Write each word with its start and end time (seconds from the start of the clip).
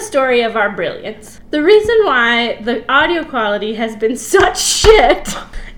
story 0.00 0.42
of 0.42 0.56
our 0.56 0.70
brilliance. 0.70 1.40
The 1.50 1.62
reason 1.62 1.96
why 2.04 2.60
the 2.62 2.90
audio 2.90 3.24
quality 3.24 3.74
has 3.74 3.96
been 3.96 4.16
such 4.36 4.60
shit 4.60 5.28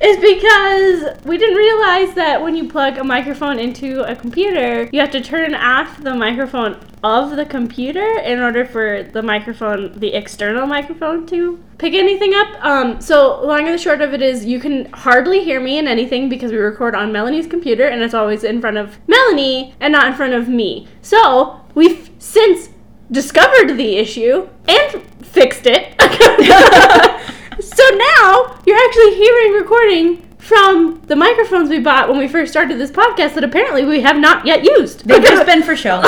is 0.03 0.17
because 0.19 1.25
we 1.25 1.39
didn't 1.39 1.57
realize 1.57 2.15
that 2.15 2.43
when 2.43 2.57
you 2.57 2.69
plug 2.69 2.99
a 2.99 3.05
microphone 3.05 3.59
into 3.59 4.03
a 4.03 4.17
computer, 4.17 4.89
you 4.93 5.01
have 5.01 5.13
to 5.13 5.21
turn 5.21 5.55
off 5.55 6.03
the 6.03 6.15
microphone 6.15 6.77
of 7.05 7.37
the 7.37 7.45
computer 7.45 8.19
in 8.21 8.41
order 8.41 8.65
for 8.65 9.05
the 9.05 9.23
microphone, 9.23 9.93
the 9.99 10.13
external 10.13 10.67
microphone, 10.67 11.27
to 11.27 11.63
pick 11.79 11.95
anything 11.95 12.35
up. 12.35 12.65
Um, 12.65 13.01
so, 13.01 13.45
long 13.45 13.61
and 13.61 13.75
the 13.75 13.79
short 13.79 14.01
of 14.01 14.13
it 14.13 14.23
is, 14.23 14.45
you 14.45 14.59
can 14.59 14.91
hardly 14.93 15.45
hear 15.45 15.61
me 15.61 15.79
in 15.79 15.87
anything 15.87 16.29
because 16.29 16.51
we 16.51 16.59
record 16.59 16.95
on 16.95 17.13
Melanie's 17.13 17.47
computer 17.47 17.87
and 17.87 18.03
it's 18.03 18.15
always 18.15 18.43
in 18.45 18.61
front 18.61 18.77
of 18.77 18.99
Melanie 19.07 19.75
and 19.81 19.93
not 19.93 20.09
in 20.09 20.15
front 20.15 20.35
of 20.35 20.49
me. 20.49 20.89
So, 21.01 21.61
we've 21.75 22.11
since 22.19 22.69
discovered 23.13 23.77
the 23.77 23.97
issue 23.97 24.49
and 24.69 25.03
fixed 25.25 25.67
it. 25.67 25.95
so 27.63 27.85
now 27.97 28.61
you're 28.67 28.85
actually 28.89 29.15
hearing 29.15 29.53
recording 29.53 30.17
from 30.39 31.01
the 31.07 31.15
microphones 31.15 31.69
we 31.69 31.79
bought 31.79 32.09
when 32.09 32.19
we 32.19 32.27
first 32.27 32.51
started 32.51 32.79
this 32.79 32.91
podcast 32.91 33.35
that 33.35 33.45
apparently 33.45 33.85
we 33.85 34.01
have 34.01 34.17
not 34.17 34.45
yet 34.45 34.65
used. 34.65 35.07
They've 35.07 35.23
just 35.23 35.47
been 35.53 35.63
for 35.63 35.77
show. 35.77 36.01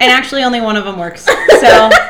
and 0.00 0.10
actually, 0.10 0.42
only 0.42 0.60
one 0.60 0.76
of 0.76 0.84
them 0.84 0.98
works. 0.98 1.24
So 1.60 1.90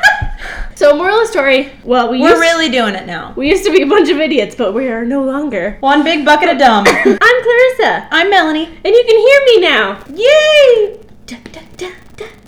So, 0.75 0.97
moral 0.97 1.17
of 1.21 1.27
the 1.27 1.33
story. 1.33 1.71
Well, 1.85 2.11
we 2.11 2.21
we're 2.21 2.41
really 2.41 2.69
doing 2.69 2.95
it 2.97 3.07
now. 3.07 3.35
we 3.37 3.49
used 3.49 3.65
to 3.65 3.71
be 3.71 3.83
a 3.83 3.87
bunch 3.87 4.09
of 4.09 4.19
idiots, 4.19 4.57
but 4.57 4.73
we 4.73 4.89
are 4.89 5.05
no 5.05 5.23
longer. 5.23 5.77
One 5.81 6.03
big 6.03 6.25
bucket 6.25 6.49
of 6.49 6.59
dumb. 6.59 6.85
I'm 6.89 7.17
Clarissa, 7.19 8.09
I'm 8.11 8.31
Melanie. 8.31 8.67
and 8.67 8.87
you 8.87 9.05
can 9.07 9.17
hear 9.19 9.41
me 9.47 9.61
now. 9.61 10.05
Yay! 10.13 11.02
Da, 11.27 11.37
da, 11.53 11.61
da. 11.77 11.89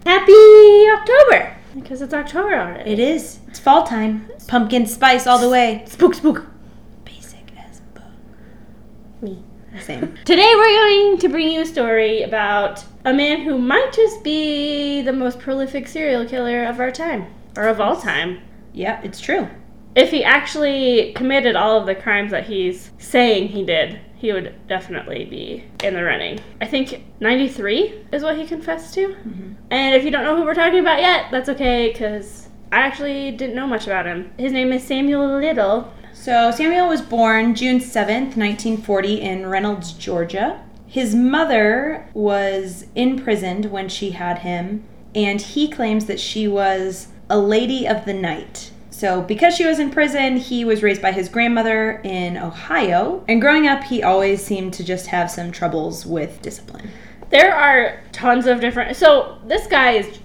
Happy 0.04 0.90
October 0.90 1.56
because 1.74 2.02
it's 2.02 2.14
October 2.14 2.54
already. 2.54 2.90
It 2.90 2.98
is. 2.98 3.40
It's 3.48 3.58
fall 3.58 3.84
time. 3.84 4.28
Pumpkin 4.48 4.86
spice 4.86 5.26
all 5.26 5.38
the 5.38 5.48
way. 5.48 5.84
Spook, 5.86 6.14
spook. 6.14 6.46
Basic 7.04 7.44
as 7.56 7.80
fuck. 7.94 8.04
Me. 9.20 9.42
Same. 9.80 10.14
Today 10.24 10.52
we're 10.56 10.64
going 10.64 11.18
to 11.18 11.28
bring 11.28 11.48
you 11.50 11.62
a 11.62 11.66
story 11.66 12.22
about 12.22 12.84
a 13.04 13.12
man 13.12 13.42
who 13.42 13.58
might 13.58 13.92
just 13.92 14.22
be 14.22 15.02
the 15.02 15.12
most 15.12 15.38
prolific 15.38 15.88
serial 15.88 16.26
killer 16.26 16.64
of 16.64 16.80
our 16.80 16.90
time, 16.90 17.26
or 17.56 17.68
of 17.68 17.80
all 17.80 18.00
time. 18.00 18.40
Yeah, 18.72 19.00
it's 19.02 19.20
true. 19.20 19.48
If 19.96 20.10
he 20.10 20.24
actually 20.24 21.12
committed 21.12 21.54
all 21.54 21.78
of 21.78 21.86
the 21.86 21.94
crimes 21.94 22.32
that 22.32 22.46
he's 22.46 22.90
saying 22.98 23.48
he 23.48 23.64
did, 23.64 24.00
he 24.16 24.32
would 24.32 24.54
definitely 24.66 25.24
be 25.24 25.64
in 25.82 25.94
the 25.94 26.02
running. 26.02 26.40
I 26.60 26.66
think 26.66 27.04
93 27.20 28.06
is 28.12 28.22
what 28.22 28.36
he 28.36 28.46
confessed 28.46 28.94
to. 28.94 29.08
Mm-hmm. 29.08 29.52
And 29.70 29.94
if 29.94 30.04
you 30.04 30.10
don't 30.10 30.24
know 30.24 30.36
who 30.36 30.44
we're 30.44 30.54
talking 30.54 30.80
about 30.80 31.00
yet, 31.00 31.30
that's 31.30 31.48
okay, 31.50 31.92
because 31.92 32.48
I 32.72 32.78
actually 32.78 33.30
didn't 33.32 33.54
know 33.54 33.66
much 33.66 33.86
about 33.86 34.06
him. 34.06 34.32
His 34.38 34.52
name 34.52 34.72
is 34.72 34.82
Samuel 34.82 35.38
Little. 35.38 35.92
So 36.12 36.50
Samuel 36.50 36.88
was 36.88 37.02
born 37.02 37.54
June 37.54 37.78
7th, 37.78 38.36
1940 38.36 39.20
in 39.20 39.46
Reynolds, 39.46 39.92
Georgia. 39.92 40.60
His 40.86 41.14
mother 41.14 42.08
was 42.14 42.86
imprisoned 42.94 43.66
when 43.66 43.88
she 43.88 44.10
had 44.12 44.38
him, 44.38 44.84
and 45.14 45.40
he 45.40 45.68
claims 45.68 46.06
that 46.06 46.18
she 46.18 46.48
was 46.48 47.08
a 47.28 47.38
lady 47.38 47.86
of 47.86 48.04
the 48.06 48.14
night. 48.14 48.70
So, 48.94 49.20
because 49.22 49.56
she 49.56 49.66
was 49.66 49.80
in 49.80 49.90
prison, 49.90 50.36
he 50.36 50.64
was 50.64 50.84
raised 50.84 51.02
by 51.02 51.10
his 51.10 51.28
grandmother 51.28 52.00
in 52.04 52.36
Ohio. 52.36 53.24
And 53.26 53.40
growing 53.40 53.66
up, 53.66 53.82
he 53.82 54.04
always 54.04 54.40
seemed 54.40 54.72
to 54.74 54.84
just 54.84 55.08
have 55.08 55.32
some 55.32 55.50
troubles 55.50 56.06
with 56.06 56.40
discipline. 56.42 56.88
There 57.30 57.52
are 57.52 58.00
tons 58.12 58.46
of 58.46 58.60
different. 58.60 58.96
So 58.96 59.38
this 59.46 59.66
guy 59.66 59.92
is 59.92 60.20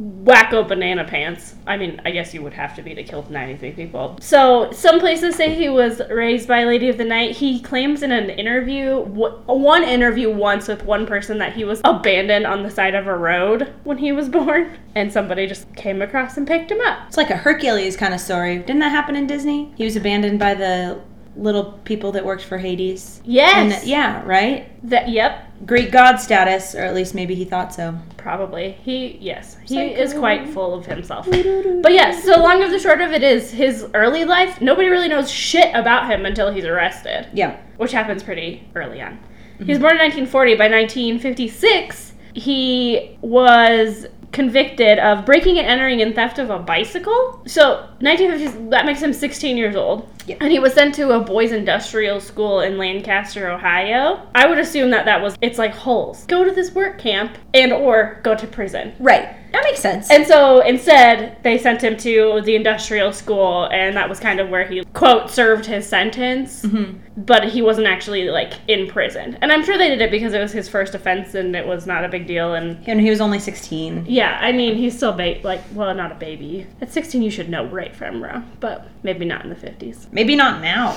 wacko 0.00 0.66
banana 0.66 1.04
pants. 1.04 1.54
I 1.66 1.76
mean, 1.76 2.00
I 2.04 2.10
guess 2.10 2.32
you 2.32 2.42
would 2.42 2.54
have 2.54 2.74
to 2.76 2.82
be 2.82 2.94
to 2.94 3.02
kill 3.02 3.26
93 3.28 3.72
people. 3.72 4.16
So 4.20 4.70
some 4.72 4.98
places 4.98 5.36
say 5.36 5.54
he 5.54 5.68
was 5.68 6.00
raised 6.10 6.48
by 6.48 6.64
Lady 6.64 6.88
of 6.88 6.96
the 6.96 7.04
Night. 7.04 7.36
He 7.36 7.60
claims 7.60 8.02
in 8.02 8.10
an 8.10 8.30
interview, 8.30 9.00
one 9.00 9.84
interview 9.84 10.30
once 10.30 10.68
with 10.68 10.84
one 10.84 11.06
person, 11.06 11.38
that 11.38 11.52
he 11.52 11.64
was 11.64 11.82
abandoned 11.84 12.46
on 12.46 12.62
the 12.62 12.70
side 12.70 12.94
of 12.94 13.06
a 13.06 13.16
road 13.16 13.72
when 13.84 13.98
he 13.98 14.12
was 14.12 14.28
born, 14.40 14.78
and 14.94 15.12
somebody 15.12 15.46
just 15.46 15.72
came 15.74 16.00
across 16.00 16.36
and 16.36 16.46
picked 16.46 16.70
him 16.70 16.80
up. 16.80 17.06
It's 17.08 17.16
like 17.16 17.30
a 17.30 17.36
Hercules 17.36 17.96
kind 17.96 18.14
of 18.14 18.20
story. 18.20 18.58
Didn't 18.58 18.78
that 18.78 18.90
happen 18.90 19.16
in 19.16 19.26
Disney? 19.26 19.72
He 19.76 19.84
was 19.84 19.96
abandoned 19.96 20.38
by 20.38 20.54
the 20.54 21.00
little 21.36 21.72
people 21.84 22.12
that 22.12 22.24
worked 22.24 22.44
for 22.44 22.58
Hades. 22.58 23.20
Yes. 23.24 23.80
And 23.80 23.88
yeah, 23.88 24.22
right? 24.24 24.68
That. 24.88 25.08
Yep. 25.08 25.46
Greek 25.66 25.92
god 25.92 26.16
status, 26.16 26.74
or 26.74 26.80
at 26.80 26.94
least 26.94 27.14
maybe 27.14 27.34
he 27.34 27.44
thought 27.44 27.74
so. 27.74 27.98
Probably. 28.16 28.72
He, 28.82 29.18
yes, 29.20 29.58
he 29.62 29.74
Psycho. 29.74 30.00
is 30.00 30.14
uh, 30.14 30.18
quite 30.18 30.48
full 30.48 30.74
of 30.74 30.86
himself. 30.86 31.26
But 31.82 31.92
yes, 31.92 32.24
so 32.24 32.38
long 32.40 32.62
of 32.62 32.70
the 32.70 32.78
short 32.78 33.00
of 33.00 33.12
it 33.12 33.22
is 33.22 33.50
his 33.50 33.86
early 33.94 34.24
life, 34.24 34.60
nobody 34.60 34.88
really 34.88 35.08
knows 35.08 35.30
shit 35.30 35.74
about 35.74 36.10
him 36.10 36.26
until 36.26 36.50
he's 36.50 36.64
arrested, 36.64 37.28
Yeah. 37.32 37.58
which 37.76 37.92
happens 37.92 38.22
pretty 38.22 38.68
early 38.74 39.00
on. 39.00 39.18
He 39.58 39.64
was 39.64 39.76
mm-hmm. 39.76 39.82
born 39.82 39.92
in 39.94 40.00
1940. 40.00 40.54
By 40.56 40.68
1956, 40.68 42.12
he 42.34 43.18
was 43.20 44.06
convicted 44.32 44.98
of 44.98 45.24
breaking 45.26 45.58
and 45.58 45.66
entering 45.66 46.02
and 46.02 46.14
theft 46.14 46.38
of 46.38 46.50
a 46.50 46.58
bicycle. 46.58 47.42
So 47.46 47.88
1950s, 48.00 48.70
that 48.70 48.86
makes 48.86 49.02
him 49.02 49.12
16 49.12 49.56
years 49.56 49.76
old. 49.76 50.08
Yeah. 50.26 50.36
And 50.40 50.52
he 50.52 50.58
was 50.58 50.74
sent 50.74 50.94
to 50.96 51.10
a 51.10 51.20
boys' 51.20 51.52
industrial 51.52 52.20
school 52.20 52.60
in 52.60 52.78
Lancaster, 52.78 53.50
Ohio. 53.50 54.26
I 54.34 54.46
would 54.46 54.58
assume 54.58 54.90
that 54.90 55.04
that 55.06 55.20
was, 55.20 55.36
it's 55.40 55.58
like 55.58 55.74
holes. 55.74 56.24
Go 56.26 56.44
to 56.44 56.52
this 56.52 56.72
work 56.72 56.98
camp 56.98 57.36
and 57.54 57.72
or 57.72 58.20
go 58.22 58.34
to 58.36 58.46
prison. 58.46 58.94
Right. 59.00 59.36
That 59.52 59.64
makes 59.64 59.80
sense. 59.80 60.10
And 60.10 60.26
so 60.26 60.60
instead, 60.60 61.42
they 61.42 61.58
sent 61.58 61.82
him 61.82 61.96
to 61.98 62.40
the 62.44 62.54
industrial 62.54 63.12
school, 63.12 63.64
and 63.72 63.96
that 63.96 64.08
was 64.08 64.20
kind 64.20 64.38
of 64.40 64.48
where 64.48 64.66
he, 64.66 64.84
quote, 64.92 65.30
served 65.30 65.66
his 65.66 65.86
sentence. 65.86 66.62
Mm-hmm. 66.62 66.98
But 67.22 67.48
he 67.48 67.60
wasn't 67.60 67.86
actually, 67.86 68.30
like, 68.30 68.54
in 68.68 68.86
prison. 68.88 69.36
And 69.42 69.52
I'm 69.52 69.64
sure 69.64 69.76
they 69.76 69.88
did 69.88 70.00
it 70.00 70.10
because 70.10 70.32
it 70.32 70.40
was 70.40 70.52
his 70.52 70.68
first 70.68 70.94
offense 70.94 71.34
and 71.34 71.54
it 71.54 71.66
was 71.66 71.86
not 71.86 72.04
a 72.04 72.08
big 72.08 72.26
deal. 72.26 72.54
And 72.54 72.78
and 72.88 73.00
he 73.00 73.10
was 73.10 73.20
only 73.20 73.38
16. 73.38 74.06
yeah, 74.08 74.38
I 74.40 74.52
mean, 74.52 74.76
he's 74.76 74.96
still, 74.96 75.12
ba- 75.12 75.40
like, 75.42 75.60
well, 75.74 75.92
not 75.94 76.12
a 76.12 76.14
baby. 76.14 76.66
At 76.80 76.92
16, 76.92 77.20
you 77.20 77.30
should 77.30 77.48
know 77.50 77.66
right 77.66 77.94
from 77.94 78.22
wrong, 78.22 78.50
but 78.60 78.86
maybe 79.02 79.24
not 79.24 79.44
in 79.44 79.50
the 79.50 79.56
50s. 79.56 80.10
Maybe 80.12 80.36
not 80.36 80.60
now. 80.62 80.96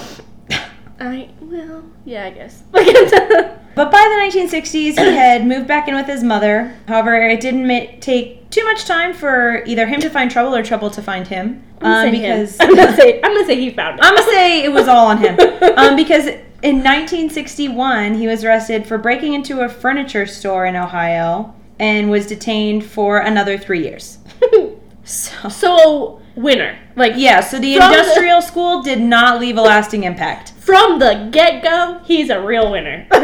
I, 1.00 1.30
well, 1.42 1.84
yeah, 2.06 2.26
I 2.26 2.30
guess. 2.30 2.64
But 3.76 3.92
by 3.92 3.98
the 4.32 4.40
1960s, 4.40 4.72
he 4.72 4.94
had 5.16 5.46
moved 5.48 5.68
back 5.68 5.88
in 5.88 5.96
with 5.96 6.06
his 6.06 6.24
mother. 6.24 6.76
However, 6.88 7.16
it 7.16 7.40
didn't 7.42 7.68
ma- 7.68 7.92
take 8.00 8.50
too 8.52 8.64
much 8.66 8.86
time 8.86 9.14
for 9.14 9.64
either 9.66 9.88
him 9.88 10.00
to 10.02 10.10
find 10.10 10.30
trouble 10.30 10.56
or 10.56 10.64
trouble 10.64 10.92
to 10.92 11.02
find 11.02 11.28
him. 11.28 11.64
Um, 11.82 12.12
say 12.12 12.18
him. 12.18 12.40
because 12.40 12.58
I'm 12.60 12.76
gonna 12.76 12.96
say, 12.96 13.20
I'm 13.24 13.34
gonna 13.34 13.46
say 13.48 13.60
he 13.60 13.72
found 13.72 14.00
it. 14.00 14.06
I'm 14.06 14.16
gonna 14.16 14.32
say 14.32 14.64
it 14.64 14.72
was 14.72 14.88
all 14.88 15.08
on 15.08 15.18
him. 15.18 15.38
Um, 15.76 15.96
because 15.96 16.28
in 16.62 16.84
1961, 16.84 18.14
he 18.14 18.28
was 18.28 18.44
arrested 18.44 18.86
for 18.86 18.98
breaking 19.00 19.34
into 19.34 19.62
a 19.62 19.70
furniture 19.70 20.26
store 20.28 20.66
in 20.66 20.76
Ohio 20.76 21.54
and 21.80 22.12
was 22.12 22.28
detained 22.28 22.86
for 22.86 23.18
another 23.18 23.58
three 23.58 23.82
years. 23.84 24.20
So 25.04 25.50
so, 25.50 26.22
winner. 26.36 26.78
Like, 26.96 27.14
yeah, 27.18 27.42
so 27.42 27.60
the 27.60 27.76
From 27.78 27.92
the- 27.92 28.00
industrial 28.00 28.42
school 28.42 28.82
did 28.82 29.00
not 29.02 29.40
leave 29.40 29.58
a 29.58 29.62
lasting 29.62 30.04
impact. 30.04 30.52
from 30.60 31.00
the 31.00 31.28
get 31.32 31.62
go, 31.62 32.00
he's 32.06 32.30
a 32.30 32.40
real 32.42 32.72
winner. 32.72 33.06
By 33.12 33.20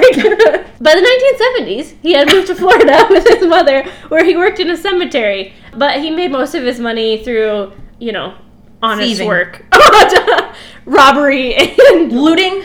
the 0.95 1.37
1970s, 1.61 1.95
he 2.01 2.11
had 2.13 2.29
moved 2.31 2.47
to 2.47 2.55
Florida 2.55 3.07
with 3.09 3.25
his 3.27 3.45
mother, 3.47 3.83
where 4.09 4.25
he 4.25 4.35
worked 4.35 4.59
in 4.59 4.69
a 4.69 4.77
cemetery. 4.77 5.53
But 5.75 5.99
he 6.01 6.09
made 6.09 6.31
most 6.31 6.53
of 6.55 6.63
his 6.63 6.79
money 6.79 7.23
through, 7.23 7.71
you 7.99 8.11
know, 8.11 8.33
honest 8.81 9.07
Thieving. 9.19 9.27
work, 9.27 9.65
robbery, 10.85 11.53
and 11.55 12.11
Looting. 12.11 12.63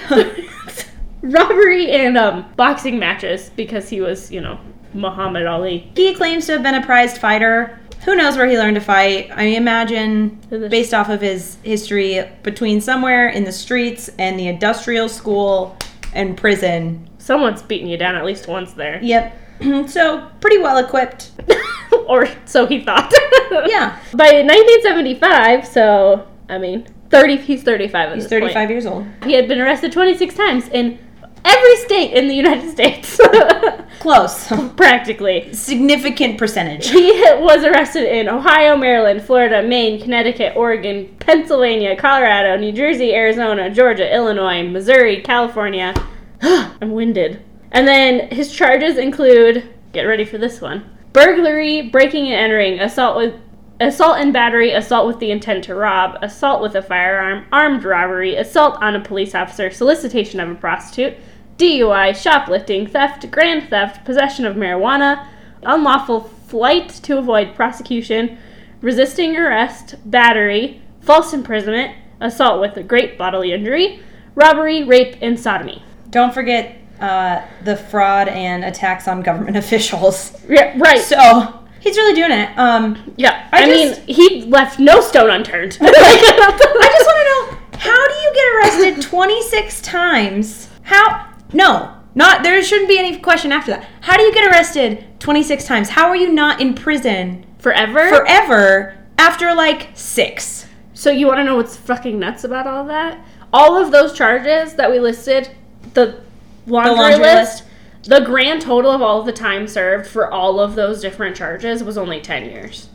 robbery 1.23 1.91
and 1.91 2.17
um, 2.19 2.45
boxing 2.57 2.99
matches 2.99 3.51
because 3.57 3.89
he 3.89 4.01
was, 4.01 4.31
you 4.31 4.41
know, 4.41 4.59
Muhammad 4.93 5.47
Ali. 5.47 5.91
he 5.97 6.15
claims 6.15 6.47
to 6.47 6.53
have 6.53 6.63
been 6.63 6.75
a 6.77 6.85
prized 6.85 7.19
fighter. 7.19 7.79
Who 8.05 8.15
knows 8.17 8.37
where 8.37 8.47
he 8.47 8.59
learned 8.59 8.75
to 8.75 8.81
fight? 8.81 9.31
I 9.35 9.45
imagine, 9.45 10.39
based 10.69 10.93
off 10.93 11.09
of 11.09 11.21
his 11.21 11.57
history, 11.63 12.23
between 12.43 12.81
somewhere 12.81 13.29
in 13.29 13.45
the 13.45 13.53
streets 13.53 14.11
and 14.19 14.39
the 14.39 14.49
industrial 14.49 15.09
school 15.09 15.77
and 16.13 16.37
prison. 16.37 17.09
Someone's 17.19 17.63
beating 17.63 17.89
you 17.89 17.97
down 17.97 18.15
at 18.15 18.25
least 18.25 18.47
once 18.47 18.73
there. 18.73 19.01
Yep. 19.03 19.41
so, 19.89 20.31
pretty 20.41 20.59
well 20.59 20.79
equipped. 20.79 21.31
or 22.07 22.29
so 22.45 22.67
he 22.67 22.83
thought. 22.83 23.13
Yeah. 23.67 24.01
By 24.15 24.43
1975, 24.43 25.65
so 25.67 26.27
I 26.49 26.59
mean, 26.59 26.87
30. 27.11 27.37
He's 27.37 27.63
35. 27.63 28.09
At 28.09 28.15
He's 28.17 28.25
this 28.25 28.31
point. 28.31 28.53
35 28.53 28.71
years 28.71 28.87
old. 28.87 29.07
He 29.25 29.35
had 29.35 29.47
been 29.47 29.61
arrested 29.61 29.93
26 29.93 30.35
times 30.35 30.69
in 30.69 30.99
every 31.45 31.77
state 31.77 32.13
in 32.13 32.29
the 32.29 32.35
United 32.35 32.71
States, 32.71 33.21
Close. 34.01 34.49
practically. 34.77 35.53
Significant 35.53 36.39
percentage. 36.39 36.89
He 36.89 37.13
was 37.39 37.65
arrested 37.65 38.05
in 38.05 38.29
Ohio, 38.29 38.77
Maryland, 38.77 39.23
Florida, 39.23 39.63
Maine, 39.63 40.01
Connecticut, 40.01 40.55
Oregon, 40.57 41.15
Pennsylvania, 41.21 41.97
Colorado, 41.97 42.57
New 42.57 42.73
Jersey, 42.73 43.15
Arizona, 43.15 43.71
Georgia, 43.71 44.13
Illinois, 44.15 44.63
Missouri, 44.69 45.23
California. 45.23 45.95
I'm 46.43 46.93
winded. 46.93 47.43
And 47.71 47.89
then 47.89 48.31
his 48.31 48.53
charges 48.53 48.99
include 48.99 49.69
get 49.93 50.03
ready 50.03 50.25
for 50.25 50.39
this 50.39 50.61
one 50.61 50.91
burglary, 51.13 51.83
breaking 51.83 52.27
and 52.27 52.35
entering, 52.35 52.81
assault 52.81 53.17
with 53.17 53.35
assault 53.81 54.19
and 54.19 54.33
battery, 54.33 54.73
assault 54.73 55.07
with 55.07 55.19
the 55.21 55.31
intent 55.31 55.65
to 55.65 55.75
rob, 55.75 56.19
assault 56.23 56.61
with 56.61 56.75
a 56.75 56.83
firearm, 56.83 57.47
armed 57.53 57.85
robbery, 57.85 58.35
assault 58.37 58.77
on 58.83 58.97
a 58.97 59.01
police 59.01 59.35
officer, 59.35 59.71
solicitation 59.71 60.41
of 60.41 60.51
a 60.51 60.55
prostitute, 60.55 61.17
DUI, 61.59 62.15
shoplifting, 62.17 62.87
theft, 62.87 63.31
grand 63.31 63.69
theft, 63.71 64.05
possession 64.05 64.45
of 64.45 64.57
marijuana, 64.57 65.27
unlawful 65.63 66.21
flight 66.23 66.89
to 66.89 67.19
avoid 67.19 67.55
prosecution, 67.55 68.39
resisting 68.81 69.37
arrest, 69.37 69.95
battery, 70.11 70.83
false 71.01 71.33
imprisonment, 71.33 71.95
assault 72.21 72.61
with 72.61 72.77
a 72.77 72.83
great 72.83 73.17
bodily 73.17 73.53
injury, 73.53 74.01
robbery, 74.35 74.83
rape, 74.83 75.17
and 75.21 75.39
sodomy. 75.39 75.83
Don't 76.11 76.33
forget 76.35 76.79
uh, 77.01 77.43
the 77.65 77.77
fraud 77.77 78.29
and 78.29 78.65
attacks 78.65 79.07
on 79.09 79.23
government 79.23 79.57
officials. 79.65 80.33
Yeah, 80.49 80.75
right. 80.79 81.01
So 81.01 81.61
he's 81.81 81.97
really 81.97 82.15
doing 82.15 82.33
it. 82.33 82.57
Um, 82.59 83.15
yeah, 83.17 83.49
I 83.53 83.63
I, 83.63 83.67
just- 83.67 84.07
mean, 84.07 84.17
he 84.17 84.43
left 84.47 84.79
no 84.81 85.01
stone 85.01 85.31
unturned. 85.31 85.79
I 85.81 85.87
just 85.87 87.07
want 87.07 87.19
to 87.19 87.59
know 87.75 87.79
how 87.79 88.09
do 88.09 88.15
you 88.15 88.33
get 88.35 88.91
arrested 88.91 89.03
26 89.11 89.81
times? 89.83 90.69
How? 90.83 91.31
No, 91.55 91.97
not 92.15 92.43
there 92.43 92.63
shouldn't 92.63 92.89
be 92.89 92.99
any 92.99 93.19
question 93.19 93.53
after 93.53 93.71
that. 93.71 93.89
How 94.03 94.17
do 94.17 94.23
you 94.23 94.35
get 94.35 94.51
arrested 94.51 95.05
26 95.21 95.65
times? 95.65 95.89
How 95.91 96.09
are 96.09 96.17
you 96.17 96.33
not 96.33 96.61
in 96.61 96.75
prison 96.75 97.47
forever. 97.59 98.09
forever 98.09 98.99
after 99.17 99.55
like 99.55 99.91
six? 99.95 100.67
So 100.93 101.11
you 101.11 101.27
want 101.27 101.39
to 101.39 101.45
know 101.45 101.57
what's 101.57 101.77
fucking 101.77 102.19
nuts 102.19 102.45
about 102.45 102.67
all 102.67 102.85
that? 102.87 103.25
All 103.53 103.77
of 103.77 103.93
those 103.93 104.13
charges 104.13 104.75
that 104.75 104.91
we 104.91 104.99
listed, 104.99 105.51
the 105.95 106.21
laundry, 106.67 106.95
laundry 106.95 107.21
list, 107.21 107.65
the 108.03 108.21
grand 108.21 108.63
total 108.63 108.91
of 108.91 109.01
all 109.01 109.21
of 109.21 109.27
the 109.27 109.33
time 109.33 109.67
served 109.67 110.07
for 110.07 110.31
all 110.31 110.61
of 110.61 110.75
those 110.75 111.01
different 111.01 111.37
charges 111.37 111.83
was 111.83 111.97
only 111.97 112.21
10 112.21 112.47
years. 112.47 112.89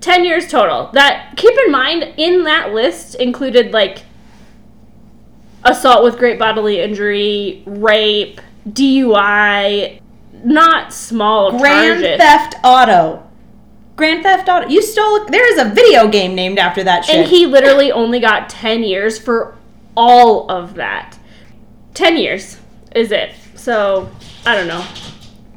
10 0.00 0.24
years 0.24 0.48
total. 0.48 0.90
That 0.92 1.36
keep 1.36 1.54
in 1.66 1.72
mind 1.72 2.14
in 2.16 2.42
that 2.44 2.74
list 2.74 3.14
included 3.14 3.72
like 3.72 4.04
assault 5.64 6.04
with 6.04 6.18
great 6.18 6.38
bodily 6.38 6.80
injury, 6.80 7.62
rape, 7.66 8.40
DUI, 8.68 10.00
not 10.44 10.92
small 10.92 11.58
Grand 11.58 12.00
charges. 12.02 12.18
Theft 12.18 12.56
Auto. 12.64 13.22
Grand 13.96 14.22
Theft 14.22 14.48
Auto. 14.48 14.68
You 14.68 14.82
stole. 14.82 15.26
There 15.26 15.52
is 15.52 15.60
a 15.60 15.70
video 15.74 16.08
game 16.08 16.34
named 16.34 16.58
after 16.58 16.82
that 16.84 17.04
shit. 17.04 17.16
And 17.16 17.26
he 17.28 17.46
literally 17.46 17.92
only 17.92 18.20
got 18.20 18.48
10 18.48 18.82
years 18.82 19.18
for 19.18 19.56
all 19.96 20.50
of 20.50 20.74
that. 20.74 21.18
10 21.94 22.16
years 22.16 22.58
is 22.96 23.12
it. 23.12 23.34
So, 23.54 24.10
I 24.46 24.54
don't 24.56 24.66
know. 24.66 24.84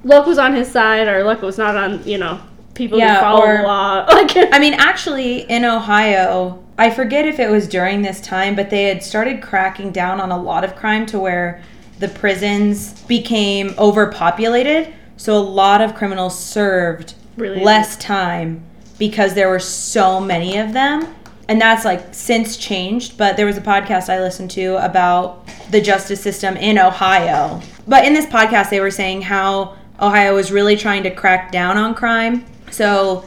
Luck 0.04 0.28
was 0.28 0.38
on 0.38 0.54
his 0.54 0.70
side, 0.72 1.08
or 1.08 1.24
luck 1.24 1.42
was 1.42 1.58
not 1.58 1.76
on, 1.76 2.06
you 2.08 2.18
know, 2.20 2.40
people 2.76 3.00
Yeah, 3.00 3.16
who 3.16 3.22
follow 3.22 3.46
or- 3.46 3.58
the 3.58 3.64
law. 3.64 4.06
Like, 4.10 4.32
I 4.54 4.60
mean, 4.60 4.74
actually, 4.74 5.40
in 5.50 5.66
Ohio, 5.66 6.64
I 6.78 6.90
forget 6.90 7.26
if 7.26 7.40
it 7.40 7.50
was 7.50 7.68
during 7.68 8.02
this 8.02 8.20
time, 8.20 8.56
but 8.56 8.70
they 8.70 8.84
had 8.86 9.02
started 9.02 9.42
cracking 9.42 9.92
down 9.92 10.20
on 10.20 10.32
a 10.32 10.38
lot 10.38 10.64
of 10.64 10.76
crime 10.76 11.06
to 11.08 11.20
where 11.20 11.62
the 12.00 12.10
prisons 12.10 13.02
became 13.04 13.74
overpopulated. 13.78 14.94
So 15.18 15.38
a 15.38 15.40
lot 15.40 15.82
of 15.82 15.96
criminals 15.96 16.38
served 16.38 17.16
Really? 17.38 17.64
less 17.64 17.96
time 17.98 18.64
because 19.00 19.34
there 19.34 19.50
were 19.50 19.60
so 19.60 20.20
many 20.20 20.58
of 20.58 20.74
them. 20.74 21.16
And 21.48 21.62
that's 21.62 21.86
like 21.86 22.14
since 22.14 22.58
changed, 22.58 23.18
but 23.18 23.38
there 23.38 23.46
was 23.46 23.56
a 23.58 23.62
podcast 23.62 24.10
I 24.10 24.20
listened 24.20 24.52
to 24.52 24.84
about 24.84 25.48
the 25.70 25.80
justice 25.80 26.20
system 26.22 26.58
in 26.58 26.78
Ohio. 26.80 27.62
But 27.88 28.04
in 28.06 28.14
this 28.14 28.26
podcast, 28.26 28.70
they 28.70 28.80
were 28.80 28.92
saying 28.92 29.22
how 29.22 29.76
Ohio 30.02 30.36
was 30.36 30.52
really 30.52 30.76
trying 30.76 31.04
to 31.04 31.12
crack 31.12 31.52
down 31.52 31.78
on 31.78 31.94
crime. 31.94 32.46
So 32.72 33.26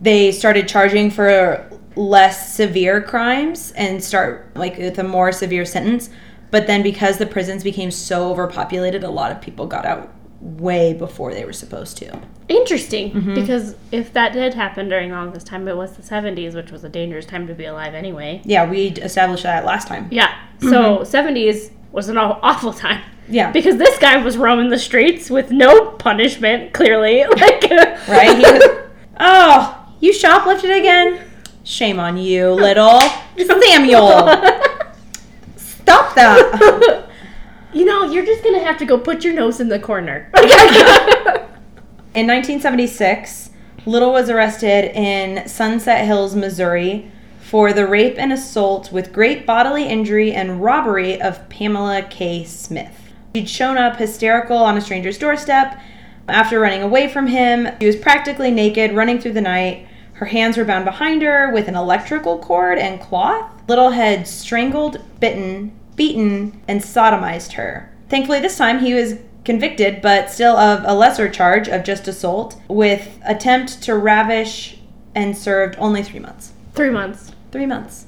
they 0.00 0.32
started 0.32 0.66
charging 0.68 1.10
for 1.10 1.64
less 1.96 2.54
severe 2.54 3.00
crimes 3.02 3.72
and 3.72 4.02
start 4.02 4.54
like 4.56 4.78
with 4.78 4.98
a 4.98 5.04
more 5.04 5.32
severe 5.32 5.64
sentence. 5.64 6.10
But 6.50 6.66
then 6.66 6.82
because 6.82 7.18
the 7.18 7.26
prisons 7.26 7.64
became 7.64 7.90
so 7.90 8.30
overpopulated, 8.30 9.04
a 9.04 9.10
lot 9.10 9.32
of 9.32 9.40
people 9.40 9.66
got 9.66 9.86
out 9.86 10.12
way 10.40 10.92
before 10.92 11.32
they 11.32 11.44
were 11.44 11.52
supposed 11.52 11.96
to. 11.98 12.20
interesting. 12.48 13.12
Mm-hmm. 13.12 13.34
Because 13.34 13.76
if 13.92 14.12
that 14.12 14.32
did 14.32 14.54
happen 14.54 14.88
during 14.88 15.12
all 15.12 15.30
this 15.30 15.44
time, 15.44 15.66
it 15.68 15.76
was 15.76 15.92
the 15.96 16.02
70s, 16.02 16.54
which 16.54 16.70
was 16.72 16.84
a 16.84 16.88
dangerous 16.88 17.24
time 17.24 17.46
to 17.46 17.54
be 17.54 17.64
alive 17.64 17.94
anyway. 17.94 18.42
Yeah, 18.44 18.68
we 18.68 18.88
established 18.88 19.44
that 19.44 19.64
last 19.64 19.86
time. 19.88 20.08
Yeah. 20.10 20.36
So, 20.60 20.98
70s 20.98 21.70
was 21.92 22.08
an 22.08 22.18
awful 22.18 22.72
time. 22.72 23.00
Mm-hmm. 23.00 23.34
Yeah. 23.34 23.52
Because 23.52 23.76
this 23.76 23.96
guy 23.98 24.16
was 24.22 24.36
roaming 24.36 24.68
the 24.68 24.78
streets 24.78 25.30
with 25.30 25.50
no 25.50 25.92
punishment, 25.92 26.72
clearly. 26.74 27.24
Like, 27.30 27.70
right? 28.08 28.36
He 28.36 28.42
was, 28.42 28.62
oh, 29.20 29.94
you 30.00 30.12
shoplifted 30.12 30.76
again? 30.76 31.20
Shame 31.64 32.00
on 32.00 32.16
you, 32.16 32.50
little 32.50 33.00
Samuel. 33.36 34.28
Stop 35.56 36.14
that. 36.14 37.08
you 37.72 37.84
know, 37.84 38.04
you're 38.04 38.26
just 38.26 38.42
gonna 38.42 38.62
have 38.64 38.78
to 38.78 38.84
go 38.84 38.98
put 38.98 39.24
your 39.24 39.34
nose 39.34 39.60
in 39.60 39.68
the 39.68 39.78
corner. 39.78 40.30
In 42.14 42.26
1976, 42.26 43.50
Little 43.84 44.12
was 44.12 44.30
arrested 44.30 44.96
in 44.96 45.48
Sunset 45.48 46.06
Hills, 46.06 46.36
Missouri 46.36 47.10
for 47.40 47.72
the 47.72 47.84
rape 47.84 48.14
and 48.16 48.32
assault 48.32 48.92
with 48.92 49.12
great 49.12 49.44
bodily 49.44 49.84
injury 49.84 50.32
and 50.32 50.62
robbery 50.62 51.20
of 51.20 51.48
Pamela 51.48 52.02
K. 52.02 52.44
Smith. 52.44 53.10
She'd 53.34 53.48
shown 53.48 53.76
up 53.76 53.96
hysterical 53.96 54.56
on 54.56 54.76
a 54.76 54.80
stranger's 54.80 55.18
doorstep. 55.18 55.80
After 56.28 56.60
running 56.60 56.82
away 56.82 57.08
from 57.08 57.26
him, 57.26 57.68
she 57.80 57.86
was 57.86 57.96
practically 57.96 58.52
naked, 58.52 58.92
running 58.92 59.18
through 59.18 59.32
the 59.32 59.40
night. 59.40 59.88
Her 60.22 60.26
hands 60.26 60.56
were 60.56 60.64
bound 60.64 60.84
behind 60.84 61.20
her 61.22 61.50
with 61.52 61.66
an 61.66 61.74
electrical 61.74 62.38
cord 62.38 62.78
and 62.78 63.00
cloth. 63.00 63.50
Little 63.66 63.90
had 63.90 64.28
strangled, 64.28 64.98
bitten, 65.18 65.76
beaten, 65.96 66.62
and 66.68 66.80
sodomized 66.80 67.54
her. 67.54 67.92
Thankfully, 68.08 68.38
this 68.38 68.56
time 68.56 68.78
he 68.78 68.94
was 68.94 69.16
convicted, 69.44 70.00
but 70.00 70.30
still 70.30 70.56
of 70.56 70.84
a 70.84 70.94
lesser 70.94 71.28
charge 71.28 71.66
of 71.66 71.82
just 71.82 72.06
assault, 72.06 72.56
with 72.68 73.18
attempt 73.26 73.82
to 73.82 73.96
ravish 73.96 74.78
and 75.12 75.36
served 75.36 75.74
only 75.80 76.04
three 76.04 76.20
months. 76.20 76.52
Three 76.72 76.90
months. 76.90 77.32
Three 77.50 77.66
months. 77.66 78.06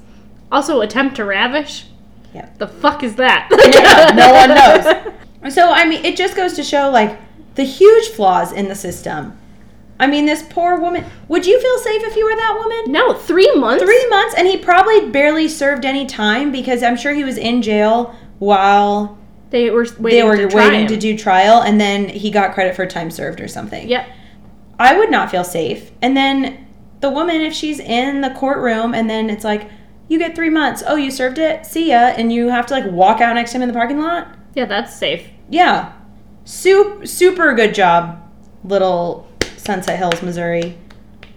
Also, 0.53 0.79
attempt 0.79 1.17
to 1.17 1.25
ravish. 1.25 1.87
Yeah. 2.33 2.47
The 2.59 2.69
fuck 2.69 3.03
is 3.03 3.15
that? 3.17 3.49
Yeah, 3.73 4.15
no 4.15 4.31
one 4.31 4.55
knows. 4.55 5.53
So, 5.53 5.69
I 5.69 5.83
mean, 5.85 6.05
it 6.05 6.15
just 6.15 6.37
goes 6.37 6.53
to 6.53 6.63
show, 6.63 6.89
like, 6.89 7.19
the 7.55 7.63
huge 7.65 8.07
flaws 8.07 8.53
in 8.53 8.69
the 8.69 8.73
system. 8.75 9.37
I 9.99 10.07
mean, 10.07 10.25
this 10.25 10.43
poor 10.49 10.79
woman. 10.79 11.05
Would 11.29 11.45
you 11.45 11.59
feel 11.59 11.77
safe 11.79 12.03
if 12.03 12.15
you 12.15 12.25
were 12.25 12.35
that 12.35 12.57
woman? 12.59 12.91
No, 12.91 13.13
three 13.13 13.53
months. 13.55 13.83
Three 13.83 14.07
months, 14.09 14.35
and 14.37 14.47
he 14.47 14.57
probably 14.57 15.09
barely 15.09 15.47
served 15.47 15.85
any 15.85 16.05
time 16.05 16.51
because 16.51 16.83
I'm 16.83 16.97
sure 16.97 17.13
he 17.13 17.23
was 17.23 17.37
in 17.37 17.61
jail 17.61 18.15
while 18.39 19.17
They 19.51 19.69
were 19.69 19.87
waiting 19.99 20.19
they 20.19 20.23
were 20.23 20.35
to 20.35 20.55
waiting 20.55 20.87
to 20.87 20.97
do 20.97 21.17
trial, 21.17 21.61
and 21.61 21.79
then 21.79 22.09
he 22.09 22.29
got 22.29 22.53
credit 22.53 22.75
for 22.75 22.85
time 22.85 23.09
served 23.09 23.39
or 23.39 23.47
something. 23.47 23.87
Yep. 23.87 24.07
I 24.77 24.97
would 24.97 25.09
not 25.09 25.31
feel 25.31 25.45
safe. 25.45 25.91
And 26.01 26.17
then 26.17 26.67
the 26.99 27.09
woman, 27.09 27.41
if 27.41 27.53
she's 27.53 27.79
in 27.79 28.21
the 28.21 28.31
courtroom 28.31 28.93
and 28.93 29.09
then 29.09 29.29
it's 29.29 29.43
like, 29.43 29.69
you 30.07 30.19
get 30.19 30.35
three 30.35 30.49
months. 30.49 30.83
Oh, 30.85 30.97
you 30.97 31.11
served 31.11 31.37
it? 31.37 31.65
See 31.65 31.89
ya. 31.89 32.13
And 32.17 32.31
you 32.31 32.49
have 32.49 32.65
to 32.67 32.73
like 32.73 32.85
walk 32.91 33.21
out 33.21 33.35
next 33.35 33.51
to 33.51 33.57
him 33.57 33.63
in 33.63 33.69
the 33.69 33.73
parking 33.73 33.99
lot? 33.99 34.27
Yeah, 34.53 34.65
that's 34.65 34.93
safe. 34.93 35.29
Yeah. 35.49 35.93
Super, 36.43 37.05
super 37.05 37.53
good 37.53 37.73
job, 37.73 38.21
little 38.63 39.27
Sunset 39.65 39.97
Hills, 39.97 40.21
Missouri. 40.21 40.77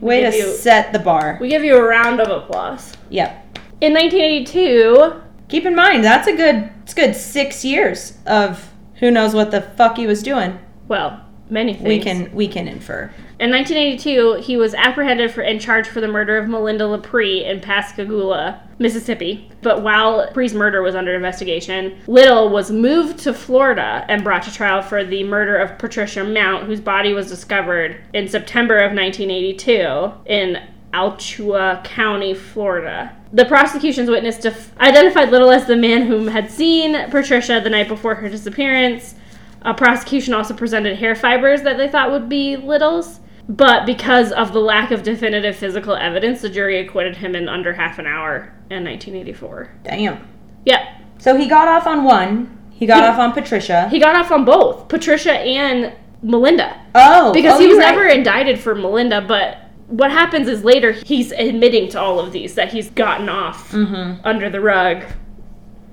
Way 0.01 0.21
to 0.21 0.37
you- 0.37 0.53
set 0.53 0.93
the 0.93 0.99
bar. 0.99 1.39
We 1.41 1.49
give 1.49 1.65
you 1.65 1.77
a 1.77 1.83
round 1.83 2.21
of 2.21 2.29
applause. 2.29 2.93
Yep. 3.11 3.59
In 3.81 3.93
1982, 3.95 5.23
Keep 5.49 5.65
in 5.65 5.75
mind, 5.75 6.05
that's 6.05 6.29
a 6.29 6.37
good, 6.37 6.69
it's 6.83 6.93
good 6.93 7.17
six 7.17 7.65
years 7.65 8.19
of 8.27 8.71
who 8.97 9.11
knows 9.11 9.35
what 9.35 9.51
the 9.51 9.63
fuck 9.63 9.97
he 9.97 10.07
was 10.07 10.23
doing. 10.23 10.59
well, 10.89 11.21
many 11.51 11.75
things. 11.75 11.87
We 11.87 12.01
can, 12.01 12.35
we 12.35 12.49
can 12.49 12.69
infer. 12.69 13.11
In 13.41 13.51
1982, 13.51 14.43
he 14.43 14.57
was 14.57 14.75
apprehended 14.75 15.31
for 15.31 15.43
and 15.43 15.61
charged 15.61 15.89
for 15.89 16.01
the 16.01 16.09
murder 16.09 16.37
of 16.39 16.49
Melinda 16.49 16.85
LaPree 16.85 17.45
in 17.45 17.61
Pascagoula, 17.61 18.61
Mississippi. 18.79 19.51
But 19.63 19.83
while 19.83 20.17
LaPree's 20.17 20.55
murder 20.55 20.83
was 20.83 20.97
under 20.97 21.15
investigation, 21.15 21.99
Little 22.09 22.49
was 22.49 22.71
moved 22.71 23.19
to 23.21 23.33
Florida 23.33 24.05
and 24.09 24.25
brought 24.25 24.43
to 24.45 24.53
trial 24.53 24.83
for 24.83 25.05
the 25.05 25.23
murder 25.23 25.57
of 25.57 25.79
Patricia 25.79 26.25
Mount, 26.25 26.65
whose 26.65 26.81
body 26.81 27.13
was 27.13 27.29
discovered 27.29 28.01
in 28.13 28.27
September 28.27 28.79
of 28.79 28.93
1982 28.93 30.13
in 30.27 30.61
Alachua 30.93 31.83
County, 31.85 32.35
Florida. 32.35 33.15
The 33.33 33.45
prosecution's 33.45 34.09
witness 34.09 34.39
def- 34.39 34.77
identified 34.81 35.31
Little 35.31 35.51
as 35.51 35.67
the 35.67 35.77
man 35.77 36.07
whom 36.07 36.29
had 36.29 36.51
seen 36.51 37.11
Patricia 37.11 37.61
the 37.63 37.71
night 37.71 37.89
before 37.89 38.15
her 38.17 38.29
disappearance. 38.29 39.15
A 39.63 39.75
prosecution 39.75 40.35
also 40.35 40.55
presented 40.55 40.97
hair 40.99 41.15
fibers 41.15 41.63
that 41.63 41.77
they 41.77 41.89
thought 41.89 42.11
would 42.11 42.29
be 42.29 42.57
Little's, 42.57 43.21
but 43.49 43.87
because 43.87 44.31
of 44.33 44.53
the 44.53 44.61
lack 44.61 44.91
of 44.91 45.03
definitive 45.03 45.57
physical 45.57 45.95
evidence, 45.95 46.43
the 46.43 46.49
jury 46.51 46.79
acquitted 46.79 47.17
him 47.17 47.35
in 47.35 47.49
under 47.49 47.73
half 47.73 47.99
an 47.99 48.07
hour 48.07 48.53
in 48.71 48.85
1984. 48.85 49.71
Damn. 49.85 50.27
Yep. 50.67 50.81
So 51.19 51.37
he 51.37 51.47
got 51.49 51.67
off 51.67 51.87
on 51.87 52.05
one. 52.05 52.57
He 52.71 52.87
got 52.87 53.03
He- 53.03 53.09
off 53.09 53.19
on 53.19 53.33
Patricia. 53.33 53.89
He 53.89 53.99
got 53.99 54.15
off 54.17 54.31
on 54.31 54.45
both 54.45 54.89
Patricia 54.89 55.33
and 55.33 55.93
Melinda 56.23 56.81
oh, 56.95 57.33
because 57.33 57.55
oh, 57.55 57.59
he 57.61 57.67
was 57.69 57.77
you're 57.77 57.85
right. 57.85 57.91
never 57.93 58.07
indicted 58.07 58.59
for 58.59 58.75
Melinda, 58.75 59.21
but 59.27 59.59
what 59.89 60.11
happens 60.11 60.47
is 60.49 60.63
later 60.65 60.93
he's 60.93 61.33
admitting 61.33 61.89
to 61.91 62.01
all 62.01 62.21
of 62.21 62.31
these 62.33 62.55
that 62.57 62.71
he's 62.73 62.91
gotten 62.91 63.29
off 63.29 63.73
Mm-hmm. 63.73 64.21
under 64.27 64.51
the 64.51 64.61
rug. 64.61 65.05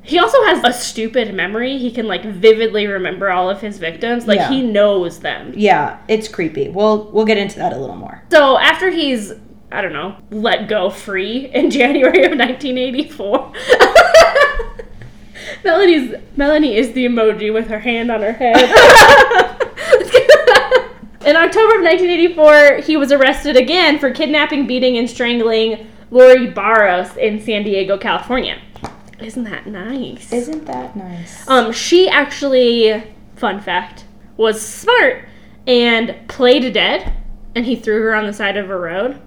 He 0.06 0.20
also 0.20 0.38
has 0.46 0.64
a 0.64 0.72
stupid 0.72 1.34
memory. 1.34 1.78
He 1.80 1.90
can 1.92 2.08
like 2.08 2.24
vividly 2.24 2.86
remember 2.88 3.32
all 3.32 3.50
of 3.50 3.60
his 3.60 3.80
victims. 3.80 4.28
Like 4.28 4.38
Yeah. 4.38 4.50
he 4.50 4.62
knows 4.62 5.20
them. 5.20 5.52
Yeah, 5.56 5.98
it's 6.08 6.28
creepy. 6.28 6.70
We'll 6.70 7.10
we'll 7.12 7.26
get 7.26 7.38
into 7.40 7.58
that 7.60 7.74
a 7.74 7.78
little 7.78 7.96
more. 7.96 8.24
So 8.32 8.58
after 8.60 8.92
he's 8.92 9.34
I 9.72 9.82
don't 9.82 9.94
know, 9.94 10.16
let 10.30 10.68
go 10.70 10.90
free 10.92 11.48
in 11.54 11.72
January 11.80 12.24
of 12.24 12.38
1984. 12.38 13.52
Melanie's 15.64 16.14
Melanie 16.38 16.76
is 16.78 16.94
the 16.94 17.06
emoji 17.06 17.52
with 17.54 17.68
her 17.68 17.80
hand 17.80 18.12
on 18.12 18.22
her 18.22 18.32
head. 18.34 18.56
in 21.26 21.36
October 21.36 21.76
of 21.78 21.84
1984, 21.84 22.82
he 22.84 22.96
was 22.98 23.12
arrested 23.12 23.56
again 23.58 23.98
for 24.00 24.12
kidnapping, 24.12 24.68
beating, 24.68 24.98
and 24.98 25.10
strangling 25.10 25.88
Lori 26.12 26.48
Barros 26.52 27.18
in 27.18 27.42
San 27.42 27.64
Diego, 27.64 27.98
California. 27.98 28.62
Isn't 29.20 29.46
that 29.46 29.68
nice? 29.68 30.32
Isn't 30.32 30.66
that 30.66 30.96
nice? 30.96 31.48
Um, 31.48 31.72
she 31.72 32.10
actually, 32.10 33.04
fun 33.36 33.60
fact, 33.62 34.06
was 34.38 34.62
smart 34.62 35.28
and 35.68 36.16
played 36.28 36.74
dead, 36.74 37.14
and 37.56 37.66
he 37.66 37.76
threw 37.76 38.02
her 38.02 38.16
on 38.16 38.26
the 38.26 38.34
side 38.34 38.58
of 38.58 38.70
a 38.70 38.78
road, 38.78 39.22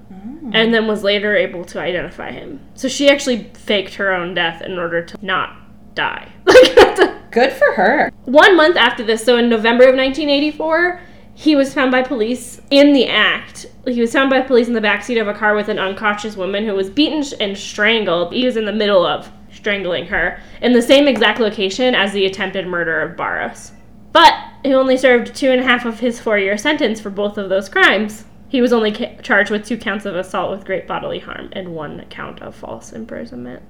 and 0.52 0.72
then 0.72 0.86
was 0.86 1.02
later 1.02 1.36
able 1.36 1.64
to 1.66 1.80
identify 1.80 2.30
him. 2.30 2.60
So 2.74 2.88
she 2.88 3.08
actually 3.08 3.44
faked 3.54 3.94
her 3.94 4.12
own 4.12 4.34
death 4.34 4.62
in 4.62 4.78
order 4.78 5.02
to 5.04 5.18
not 5.24 5.56
die. 5.94 6.28
Good 7.30 7.52
for 7.52 7.72
her. 7.72 8.10
One 8.24 8.56
month 8.56 8.76
after 8.76 9.04
this, 9.04 9.24
so 9.24 9.36
in 9.36 9.48
November 9.48 9.84
of 9.84 9.94
1984, 9.94 11.00
he 11.34 11.54
was 11.54 11.72
found 11.72 11.92
by 11.92 12.02
police 12.02 12.60
in 12.70 12.92
the 12.92 13.06
act. 13.06 13.66
He 13.86 14.00
was 14.00 14.12
found 14.12 14.30
by 14.30 14.40
police 14.40 14.68
in 14.68 14.74
the 14.74 14.80
backseat 14.80 15.20
of 15.20 15.28
a 15.28 15.34
car 15.34 15.54
with 15.54 15.68
an 15.68 15.78
unconscious 15.78 16.36
woman 16.36 16.64
who 16.64 16.74
was 16.74 16.90
beaten 16.90 17.22
and 17.40 17.56
strangled. 17.56 18.32
He 18.32 18.44
was 18.44 18.56
in 18.56 18.64
the 18.64 18.72
middle 18.72 19.06
of 19.06 19.30
strangling 19.68 20.06
her 20.06 20.40
in 20.62 20.72
the 20.72 20.80
same 20.80 21.06
exact 21.06 21.38
location 21.38 21.94
as 21.94 22.10
the 22.14 22.24
attempted 22.24 22.66
murder 22.66 23.00
of 23.02 23.18
Barros. 23.18 23.72
But 24.12 24.32
he 24.64 24.72
only 24.72 24.96
served 24.96 25.36
two 25.36 25.50
and 25.50 25.60
a 25.60 25.64
half 25.64 25.84
of 25.84 26.00
his 26.00 26.18
four 26.18 26.38
year 26.38 26.56
sentence 26.56 27.02
for 27.02 27.10
both 27.10 27.36
of 27.36 27.50
those 27.50 27.68
crimes. 27.68 28.24
He 28.48 28.62
was 28.62 28.72
only 28.72 28.92
ca- 28.92 29.16
charged 29.20 29.50
with 29.50 29.66
two 29.66 29.76
counts 29.76 30.06
of 30.06 30.16
assault 30.16 30.50
with 30.52 30.64
great 30.64 30.86
bodily 30.86 31.18
harm 31.18 31.50
and 31.52 31.74
one 31.74 32.02
count 32.08 32.40
of 32.40 32.54
false 32.54 32.94
imprisonment. 32.94 33.62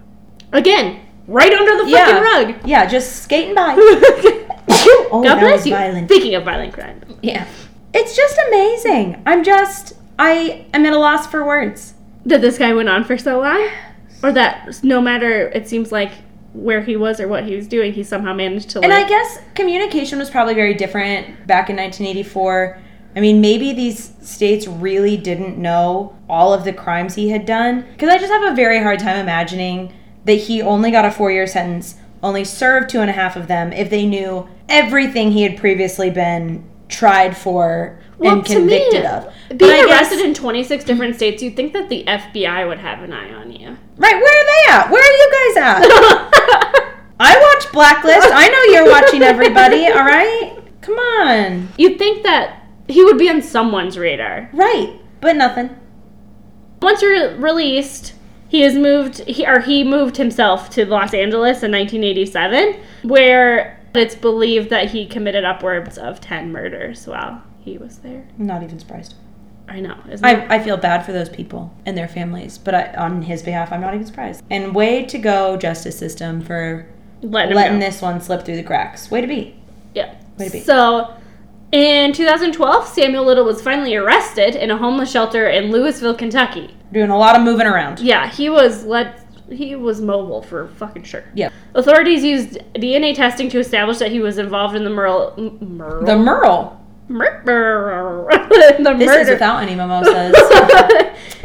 Again, 0.53 1.01
right 1.27 1.53
under 1.53 1.83
the 1.83 1.91
Yeah. 1.91 2.05
fucking 2.07 2.23
rug. 2.55 2.65
Yeah, 2.65 2.87
just 2.87 3.25
skating 3.25 3.57
by. 3.57 3.75
God 3.75 3.77
oh, 5.11 5.21
that 5.25 5.41
bless 5.41 5.63
oh, 5.63 5.65
you. 5.65 5.73
violent. 5.75 6.09
Speaking 6.09 6.37
of 6.37 6.45
violent 6.45 6.75
crime, 6.75 7.03
Yeah. 7.23 7.45
It's 7.93 8.15
just 8.15 8.39
amazing. 8.47 9.21
I'm 9.27 9.43
just 9.43 9.95
I 10.17 10.65
am 10.73 10.87
at 10.87 10.93
a 10.93 10.99
loss 10.99 11.27
for 11.27 11.45
words. 11.45 11.95
that 12.25 12.41
this 12.41 12.57
guy 12.57 12.73
went 12.73 12.89
on 12.89 13.03
for 13.03 13.19
so 13.19 13.41
long, 13.41 13.69
or 14.23 14.33
that 14.33 14.83
no 14.83 15.01
matter 15.01 15.49
it 15.49 15.69
seems 15.69 15.93
like 15.93 16.13
where 16.53 16.83
he 16.83 16.97
was 16.97 17.21
or 17.21 17.29
what 17.29 17.45
he 17.45 17.55
was 17.55 17.67
doing, 17.67 17.93
he 17.93 18.03
somehow 18.03 18.33
managed 18.35 18.71
to. 18.71 18.81
And 18.81 18.93
I 18.93 19.07
guess 19.07 19.41
communication 19.55 20.19
was 20.19 20.31
probably 20.31 20.55
very 20.55 20.75
different 20.75 21.47
back 21.47 21.71
in 21.71 21.77
1984. 21.77 22.81
I 23.17 23.21
mean, 23.21 23.41
maybe 23.41 23.73
these 23.73 24.15
states 24.23 24.67
really 24.67 25.17
didn't 25.17 25.59
know 25.59 26.17
all 26.29 26.53
of 26.53 26.65
the 26.65 26.73
crimes 26.73 27.15
he 27.15 27.29
had 27.31 27.47
done. 27.47 27.83
Because 27.93 28.09
I 28.09 28.19
just 28.19 28.33
have 28.33 28.53
a 28.53 28.55
very 28.57 28.81
hard 28.81 28.99
time 28.99 29.17
imagining 29.19 29.93
that 30.25 30.35
he 30.35 30.63
only 30.63 30.91
got 30.91 31.05
a 31.05 31.11
four 31.11 31.31
year 31.31 31.47
sentence, 31.47 31.97
only 32.23 32.45
served 32.45 32.91
two 32.91 33.01
and 33.01 33.11
a 33.11 33.13
half 33.13 33.37
of 33.37 33.47
them, 33.49 33.73
if 33.73 33.91
they 33.91 34.07
knew 34.07 34.49
everything 34.69 35.33
he 35.33 35.43
had 35.43 35.57
previously 35.57 36.11
been 36.11 36.69
tried 36.89 37.37
for 37.37 37.99
well, 38.19 38.37
and 38.37 38.47
to 38.47 38.55
convicted 38.55 39.03
me, 39.03 39.09
of. 39.09 39.33
But 39.49 39.59
being 39.59 39.71
I 39.73 39.87
guess- 39.87 40.11
arrested 40.13 40.21
in 40.21 40.35
26 40.35 40.85
different 40.85 41.17
states, 41.17 41.43
you'd 41.43 41.57
think 41.57 41.73
that 41.73 41.89
the 41.89 42.05
FBI 42.05 42.67
would 42.67 42.79
have 42.79 43.03
an 43.03 43.13
eye 43.13 43.33
on 43.33 43.53
you. 43.53 43.77
Right, 43.99 44.15
where 44.15 44.41
are 44.41 44.47
they 44.47 44.73
at? 44.73 44.91
Where 44.91 45.03
are 45.03 45.17
you 45.17 45.31
guys 45.33 45.57
at? 45.63 46.95
I 47.21 47.37
watch 47.37 47.73
Blacklist. 47.73 48.29
I 48.31 48.49
know 48.49 48.63
you're 48.73 48.91
watching 48.91 49.23
everybody, 49.23 49.87
all 49.89 50.05
right? 50.05 50.57
Come 50.81 50.95
on. 50.95 51.69
You'd 51.77 51.99
think 51.99 52.23
that 52.23 52.63
he 52.89 53.05
would 53.05 53.19
be 53.19 53.29
on 53.29 53.43
someone's 53.43 53.99
radar. 53.99 54.49
Right, 54.53 55.01
but 55.21 55.37
nothing. 55.37 55.77
Once 56.81 57.03
re- 57.03 57.35
released, 57.35 58.15
he 58.49 58.61
has 58.61 58.75
moved 58.77 59.19
he 59.25 59.45
or 59.45 59.61
he 59.61 59.83
moved 59.83 60.17
himself 60.17 60.71
to 60.71 60.87
Los 60.87 61.13
Angeles 61.13 61.63
in 61.65 61.73
1987, 61.73 62.77
where 63.03 63.81
it's 63.95 64.15
believed 64.15 64.71
that 64.71 64.91
he 64.93 65.07
committed 65.07 65.45
upwards 65.45 65.99
of 65.99 66.21
10 66.21 66.53
murders 66.53 67.07
while 67.07 67.43
he 67.59 67.77
was 67.77 67.99
there. 67.99 68.29
Not 68.39 68.63
even 68.63 68.79
surprised. 68.79 69.15
I 69.69 69.81
know. 69.81 69.97
I, 70.23 70.57
I 70.57 70.59
feel 70.59 70.77
bad 70.77 71.05
for 71.05 71.13
those 71.13 71.29
people 71.29 71.75
and 71.85 71.97
their 71.97 72.09
families, 72.09 72.57
but 72.59 72.75
I, 72.75 72.95
on 72.95 73.23
his 73.23 73.43
behalf, 73.43 73.71
I'm 73.71 73.81
not 73.81 73.95
even 73.95 74.07
surprised. 74.07 74.43
And 74.51 74.75
way 74.75 75.05
to 75.05 75.19
go, 75.19 75.57
justice 75.57 75.99
system, 75.99 76.41
for 76.41 76.89
Letting, 77.23 77.57
letting 77.57 77.79
this 77.81 78.01
one 78.01 78.21
slip 78.21 78.45
through 78.45 78.57
the 78.57 78.63
cracks. 78.63 79.11
Way 79.11 79.21
to 79.21 79.27
be. 79.27 79.57
Yeah. 79.95 80.15
Way 80.39 80.47
to 80.47 80.53
be. 80.53 80.61
So, 80.61 81.17
in 81.73 82.13
2012, 82.13 82.87
Samuel 82.89 83.25
Little 83.25 83.45
was 83.45 83.61
finally 83.61 83.95
arrested 83.97 84.55
in 84.55 84.71
a 84.71 84.77
homeless 84.77 85.11
shelter 85.11 85.49
in 85.49 85.71
Louisville, 85.71 86.15
Kentucky. 86.15 86.75
Doing 86.93 87.11
a 87.11 87.19
lot 87.19 87.37
of 87.37 87.43
moving 87.43 87.67
around. 87.67 88.01
Yeah, 88.01 88.31
he 88.31 88.49
was 88.49 88.85
let 88.85 89.25
he 89.51 89.75
was 89.75 90.01
mobile 90.01 90.43
for 90.43 90.69
fucking 90.69 91.03
sure. 91.03 91.25
Yeah. 91.35 91.51
Authorities 91.75 92.23
used 92.23 92.59
DNA 92.75 93.15
testing 93.15 93.49
to 93.51 93.59
establish 93.59 93.99
that 93.99 94.11
he 94.11 94.21
was 94.21 94.39
involved 94.39 94.77
in 94.77 94.85
the 94.85 94.91
Merle. 94.91 95.35
Merle? 95.61 96.05
The 96.05 96.17
Merle. 96.17 96.87
The 98.79 98.95
This 98.99 99.07
murder. 99.07 99.21
is 99.21 99.29
without 99.31 99.63
any 99.63 99.75
mimosas. 99.75 100.35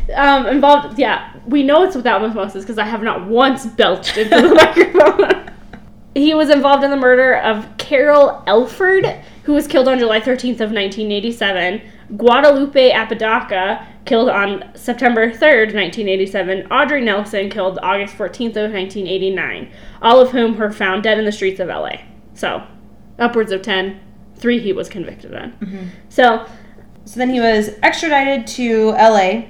um, 0.15 0.46
involved, 0.48 1.00
yeah, 1.00 1.34
we 1.48 1.63
know 1.63 1.84
it's 1.84 1.96
without 1.96 2.22
mimosas 2.22 2.63
because 2.63 2.77
I 2.77 2.86
have 2.86 3.01
not 3.01 3.27
once 3.27 3.65
belched 3.65 4.17
into 4.17 4.29
the 4.41 4.53
microphone. 4.55 5.51
he 6.15 6.34
was 6.34 6.50
involved 6.50 6.84
in 6.84 6.91
the 6.91 6.98
murder 6.98 7.36
of 7.38 7.65
Carol 7.77 8.43
Alford, 8.48 9.05
who 9.43 9.53
was 9.53 9.67
killed 9.67 9.88
on 9.88 10.00
July 10.00 10.20
13th 10.20 10.60
of 10.62 10.72
1987. 10.72 11.82
Guadalupe 12.17 12.91
Apodaca, 12.91 13.88
killed 14.05 14.29
on 14.29 14.70
September 14.75 15.27
3rd, 15.32 15.74
1987. 15.74 16.67
Audrey 16.72 17.01
Nelson, 17.01 17.50
killed 17.50 17.79
August 17.82 18.15
14th 18.15 18.58
of 18.58 18.72
1989. 18.74 19.72
All 20.01 20.20
of 20.20 20.32
whom 20.32 20.58
were 20.58 20.72
found 20.72 21.03
dead 21.03 21.17
in 21.17 21.25
the 21.25 21.32
streets 21.32 21.60
of 21.60 21.70
LA. 21.70 21.93
So, 22.34 22.63
upwards 23.17 23.51
of 23.51 23.62
10. 23.62 24.00
Three 24.43 24.59
he 24.59 24.73
was 24.73 24.89
convicted 24.89 25.33
on. 25.33 25.53
Mm-hmm. 25.53 25.85
So, 26.09 26.45
So 27.05 27.17
then 27.17 27.29
he 27.29 27.39
was 27.39 27.69
extradited 27.81 28.45
to 28.57 28.89
LA, 28.91 29.43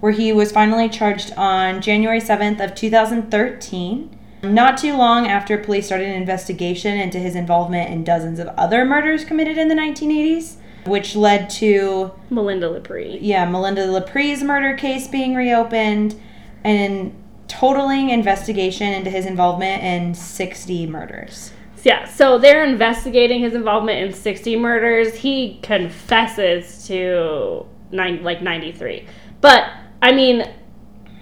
where 0.00 0.12
he 0.12 0.34
was 0.34 0.52
finally 0.52 0.90
charged 0.90 1.32
on 1.32 1.80
January 1.80 2.20
7th 2.20 2.62
of 2.62 2.74
2013. 2.74 4.18
Not 4.42 4.76
too 4.76 4.94
long 4.98 5.26
after 5.26 5.56
police 5.56 5.86
started 5.86 6.08
an 6.08 6.14
investigation 6.14 6.98
into 6.98 7.18
his 7.18 7.34
involvement 7.34 7.90
in 7.90 8.04
dozens 8.04 8.38
of 8.38 8.48
other 8.48 8.84
murders 8.84 9.24
committed 9.24 9.56
in 9.56 9.68
the 9.68 9.74
1980s, 9.74 10.56
which 10.84 11.16
led 11.16 11.48
to 11.48 12.12
Melinda 12.28 12.68
LaPree. 12.68 13.18
yeah, 13.22 13.48
Melinda 13.48 13.86
LaPree's 13.86 14.42
murder 14.42 14.76
case 14.76 15.08
being 15.08 15.34
reopened 15.34 16.20
and 16.64 17.14
totaling 17.48 18.10
investigation 18.10 18.92
into 18.92 19.08
his 19.08 19.24
involvement 19.24 19.82
in 19.82 20.14
60 20.14 20.86
murders. 20.88 21.50
Yeah, 21.84 22.06
so 22.06 22.38
they're 22.38 22.64
investigating 22.64 23.40
his 23.40 23.54
involvement 23.54 23.98
in 24.06 24.12
60 24.12 24.56
murders. 24.56 25.14
He 25.14 25.58
confesses 25.62 26.86
to 26.88 27.66
nine, 27.90 28.22
like 28.22 28.42
93. 28.42 29.06
But, 29.40 29.70
I 30.00 30.12
mean, 30.12 30.50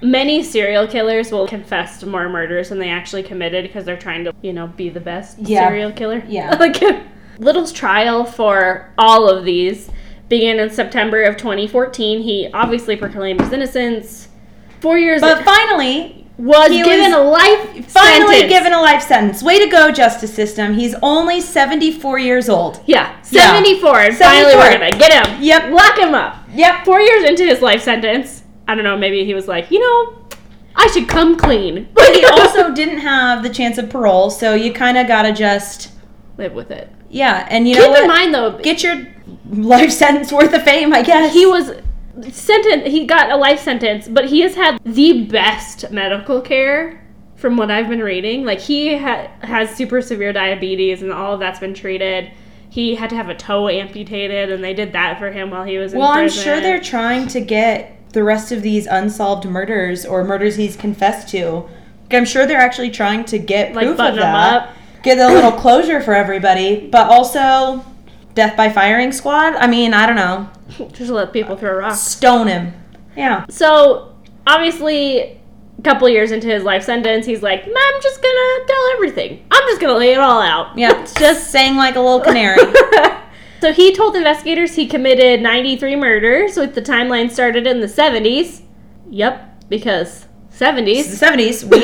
many 0.01 0.43
serial 0.43 0.87
killers 0.87 1.33
will 1.33 1.49
confess 1.49 1.99
to 2.01 2.07
more 2.07 2.29
murders 2.29 2.69
than 2.69 2.79
they 2.79 2.91
actually 2.91 3.25
committed 3.25 3.65
because 3.65 3.85
they're 3.85 3.97
trying 3.97 4.25
to, 4.25 4.33
you 4.43 4.53
know, 4.53 4.69
be 4.69 4.89
the 4.89 5.01
best 5.01 5.39
Yeah. 5.41 5.69
serial 5.69 5.91
killer. 5.93 6.23
Yeah. 6.29 6.55
like, 6.61 6.81
Little's 7.39 7.73
trial 7.73 8.25
for 8.25 8.93
all 8.99 9.29
of 9.29 9.45
these 9.45 9.91
began 10.29 10.61
in 10.61 10.71
September 10.71 11.23
of 11.25 11.37
2014. 11.37 12.23
He 12.23 12.49
obviously 12.55 12.97
proclaimed 12.97 13.41
his 13.41 13.53
innocence. 13.53 14.29
Four 14.81 14.99
years 14.99 15.21
But 15.21 15.45
finally, 15.45 16.22
was 16.39 16.71
he 16.71 16.83
given 16.83 17.13
was 17.13 17.21
a 17.21 17.23
life 17.23 17.89
finally 17.91 18.41
sentence. 18.41 18.53
given 18.53 18.73
a 18.73 18.81
life 18.81 19.03
sentence. 19.03 19.43
Way 19.43 19.59
to 19.65 19.71
go, 19.71 19.91
justice 19.93 20.33
system. 20.35 20.75
He's 20.75 20.95
only 21.03 21.41
74 21.41 22.19
years 22.19 22.49
old. 22.49 22.81
Yeah, 22.87 23.15
Yeah. 23.31 23.53
74. 23.53 24.13
Finally, 24.13 24.53
74. 24.53 24.59
we're 24.61 24.91
to 24.91 24.99
get 24.99 25.27
him. 25.27 25.43
Yep. 25.43 25.71
Lock 25.73 25.99
him 25.99 26.15
up. 26.15 26.37
Yep. 26.55 26.85
Four 26.85 27.01
years 27.01 27.25
into 27.29 27.45
his 27.45 27.61
life 27.61 27.83
sentence, 27.83 28.43
I 28.67 28.75
don't 28.75 28.85
know, 28.85 28.97
maybe 28.97 29.25
he 29.25 29.35
was 29.35 29.47
like, 29.47 29.71
you 29.71 29.79
know, 29.81 30.19
I 30.75 30.87
should 30.89 31.09
come 31.09 31.37
clean. 31.37 31.89
But 31.95 32.15
he 32.15 32.25
also 32.25 32.73
didn't 32.75 32.99
have 32.99 33.43
the 33.43 33.51
chance 33.51 33.77
of 33.79 33.91
parole, 33.91 34.31
so 34.31 34.55
you 34.55 34.73
kind 34.73 34.97
of 34.99 35.07
gotta 35.07 35.33
just 35.33 35.91
live 36.39 36.55
with 36.55 36.71
it. 36.71 36.91
yeah. 37.11 37.47
And 37.51 37.69
you 37.69 37.75
Keep 37.75 37.85
know 37.85 37.91
what? 37.91 38.03
in 38.03 38.09
mind, 38.09 38.35
though, 38.35 38.59
Get 38.59 38.83
your 38.83 39.07
life 39.51 39.93
sentence 39.93 40.33
worth 40.33 40.55
of 40.55 40.63
fame, 40.63 40.93
I 40.95 41.03
guess. 41.03 41.33
he 41.35 41.45
was 41.47 41.73
sentenced, 42.31 42.87
he 42.89 43.07
got 43.07 43.31
a 43.31 43.37
life 43.37 43.61
sentence, 43.61 44.09
but 44.09 44.27
he 44.27 44.41
has 44.41 44.55
had 44.55 44.79
the 44.85 45.25
best 45.25 45.91
medical 45.91 46.41
care 46.41 46.99
from 47.37 47.57
what 47.57 47.71
I've 47.71 47.89
been 47.89 48.01
reading. 48.03 48.45
Like, 48.45 48.61
he 48.61 48.97
ha- 48.97 49.29
has 49.41 49.75
super 49.75 50.01
severe 50.03 50.33
diabetes, 50.33 51.03
and 51.03 51.13
all 51.13 51.35
of 51.35 51.41
that's 51.41 51.59
been 51.61 51.75
treated. 51.75 52.31
He 52.71 52.95
had 52.95 53.11
to 53.11 53.17
have 53.17 53.29
a 53.29 53.35
toe 53.35 53.69
amputated, 53.69 54.51
and 54.51 54.63
they 54.63 54.75
did 54.75 54.93
that 54.93 55.19
for 55.19 55.31
him 55.31 55.51
while 55.51 55.65
he 55.65 55.79
was 55.79 55.93
in 55.93 55.99
Well, 55.99 56.09
I'm 56.09 56.25
prison. 56.25 56.45
sure 56.45 56.61
they're 56.61 56.81
trying 56.81 57.27
to 57.29 57.41
get 57.41 57.99
the 58.13 58.23
rest 58.23 58.53
of 58.53 58.63
these 58.63 58.87
unsolved 58.87 59.45
murders 59.47 60.05
or 60.07 60.23
murders 60.25 60.57
he's 60.57 60.77
confessed 60.77 61.29
to. 61.31 61.69
I'm 62.11 62.25
sure 62.27 62.47
they're 62.47 62.61
actually 62.61 62.91
trying 62.91 63.25
to 63.27 63.39
get 63.39 63.75
Like 63.75 63.87
proof 63.87 64.01
of 64.01 64.15
that. 64.17 64.63
up. 64.65 64.71
Get 65.03 65.19
a 65.19 65.33
little 65.35 65.53
closure 65.53 66.01
for 66.01 66.15
everybody, 66.15 66.89
but 66.93 67.09
also 67.09 67.85
death 68.35 68.57
by 68.57 68.71
firing 68.71 69.13
squad. 69.13 69.55
I 69.55 69.67
mean, 69.67 69.95
I 69.95 70.07
don't 70.07 70.17
know. 70.17 70.51
Just 70.93 71.11
let 71.11 71.33
people 71.33 71.57
throw 71.57 71.77
rocks. 71.79 72.01
Stone 72.01 72.49
him. 72.49 72.73
Yeah. 73.17 73.45
So 73.49 74.15
obviously, 74.47 75.21
a 75.79 75.83
couple 75.83 76.09
years 76.09 76.33
into 76.33 76.49
his 76.49 76.63
life 76.63 76.83
sentence, 76.83 77.27
he's 77.27 77.43
like, 77.43 77.65
"I'm 77.65 78.03
just 78.03 78.23
gonna 78.23 78.67
tell 78.67 78.89
everything. 78.95 79.45
I'm 79.51 79.63
just 79.69 79.81
gonna 79.81 79.99
lay 79.99 80.13
it 80.13 80.19
all 80.19 80.41
out." 80.41 80.77
Yeah. 80.79 81.05
Just 81.19 81.51
sang 81.51 81.77
like 81.77 81.97
a 81.97 82.01
little 82.01 82.21
canary. 82.21 82.59
so 83.61 83.73
he 83.73 83.95
told 83.95 84.17
investigators 84.17 84.75
he 84.75 84.87
committed 84.87 85.43
93 85.43 85.97
murders, 85.97 86.57
with 86.57 86.75
the 86.75 86.83
timeline 86.83 87.31
started 87.31 87.67
in 87.67 87.81
the 87.81 87.87
70s. 87.87 88.63
Yep, 89.11 89.69
because 89.69 90.27
70s. 90.53 91.19
the 91.19 91.27
70s. 91.27 91.65
We, 91.65 91.79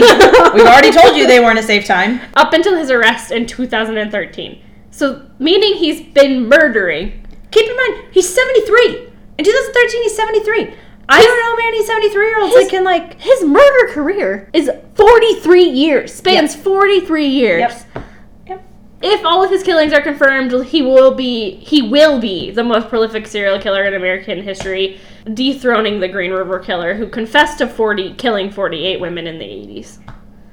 we've 0.55 0.67
already 0.67 0.93
told 0.93 1.17
you 1.17 1.27
they 1.27 1.41
weren't 1.41 1.59
a 1.59 1.63
safe 1.63 1.85
time. 1.85 2.21
Up 2.35 2.53
until 2.53 2.77
his 2.77 2.91
arrest 2.91 3.33
in 3.33 3.47
2013. 3.47 4.63
So, 4.99 5.23
meaning 5.39 5.75
he's 5.75 6.01
been 6.01 6.49
murdering. 6.49 7.25
Keep 7.53 7.71
in 7.71 7.77
mind, 7.77 8.05
he's 8.11 8.29
73. 8.35 9.07
In 9.39 9.45
2013, 9.45 10.03
he's 10.03 10.17
73. 10.17 10.75
I 11.09 11.23
don't 11.23 11.39
know 11.39 11.65
man. 11.65 11.73
He's 11.73 11.87
73 11.87 12.27
year 12.27 12.41
olds 12.41 12.55
His- 12.57 12.65
that 12.65 12.71
can, 12.71 12.83
like. 12.85 13.21
His 13.21 13.45
murder 13.45 13.93
career 13.93 14.51
is 14.53 14.69
43 14.97 15.63
years, 15.63 16.13
spans 16.13 16.57
43 16.57 17.27
years. 17.29 17.61
Yep. 17.95 18.05
Yep. 18.49 18.65
If 19.01 19.25
all 19.25 19.45
of 19.45 19.51
his 19.51 19.63
killings 19.63 19.93
are 19.93 20.03
confirmed, 20.03 20.53
he 20.67 20.83
will 20.83 21.15
be 21.15 21.53
he 21.61 21.81
will 21.81 22.19
be 22.19 22.51
the 22.51 22.65
most 22.65 22.89
prolific 22.89 23.29
serial 23.29 23.61
killer 23.61 23.85
in 23.85 23.95
American 23.95 24.43
history, 24.43 24.99
dethroning 25.33 26.01
the 26.01 26.09
Green 26.09 26.33
River 26.33 26.59
Killer, 26.59 26.95
who 26.95 27.07
confessed 27.07 27.59
to 27.59 27.69
40 27.69 28.15
killing 28.15 28.51
48 28.51 29.01
women 29.01 29.29
in 29.29 29.39
the 29.39 29.45
80s. 29.45 29.99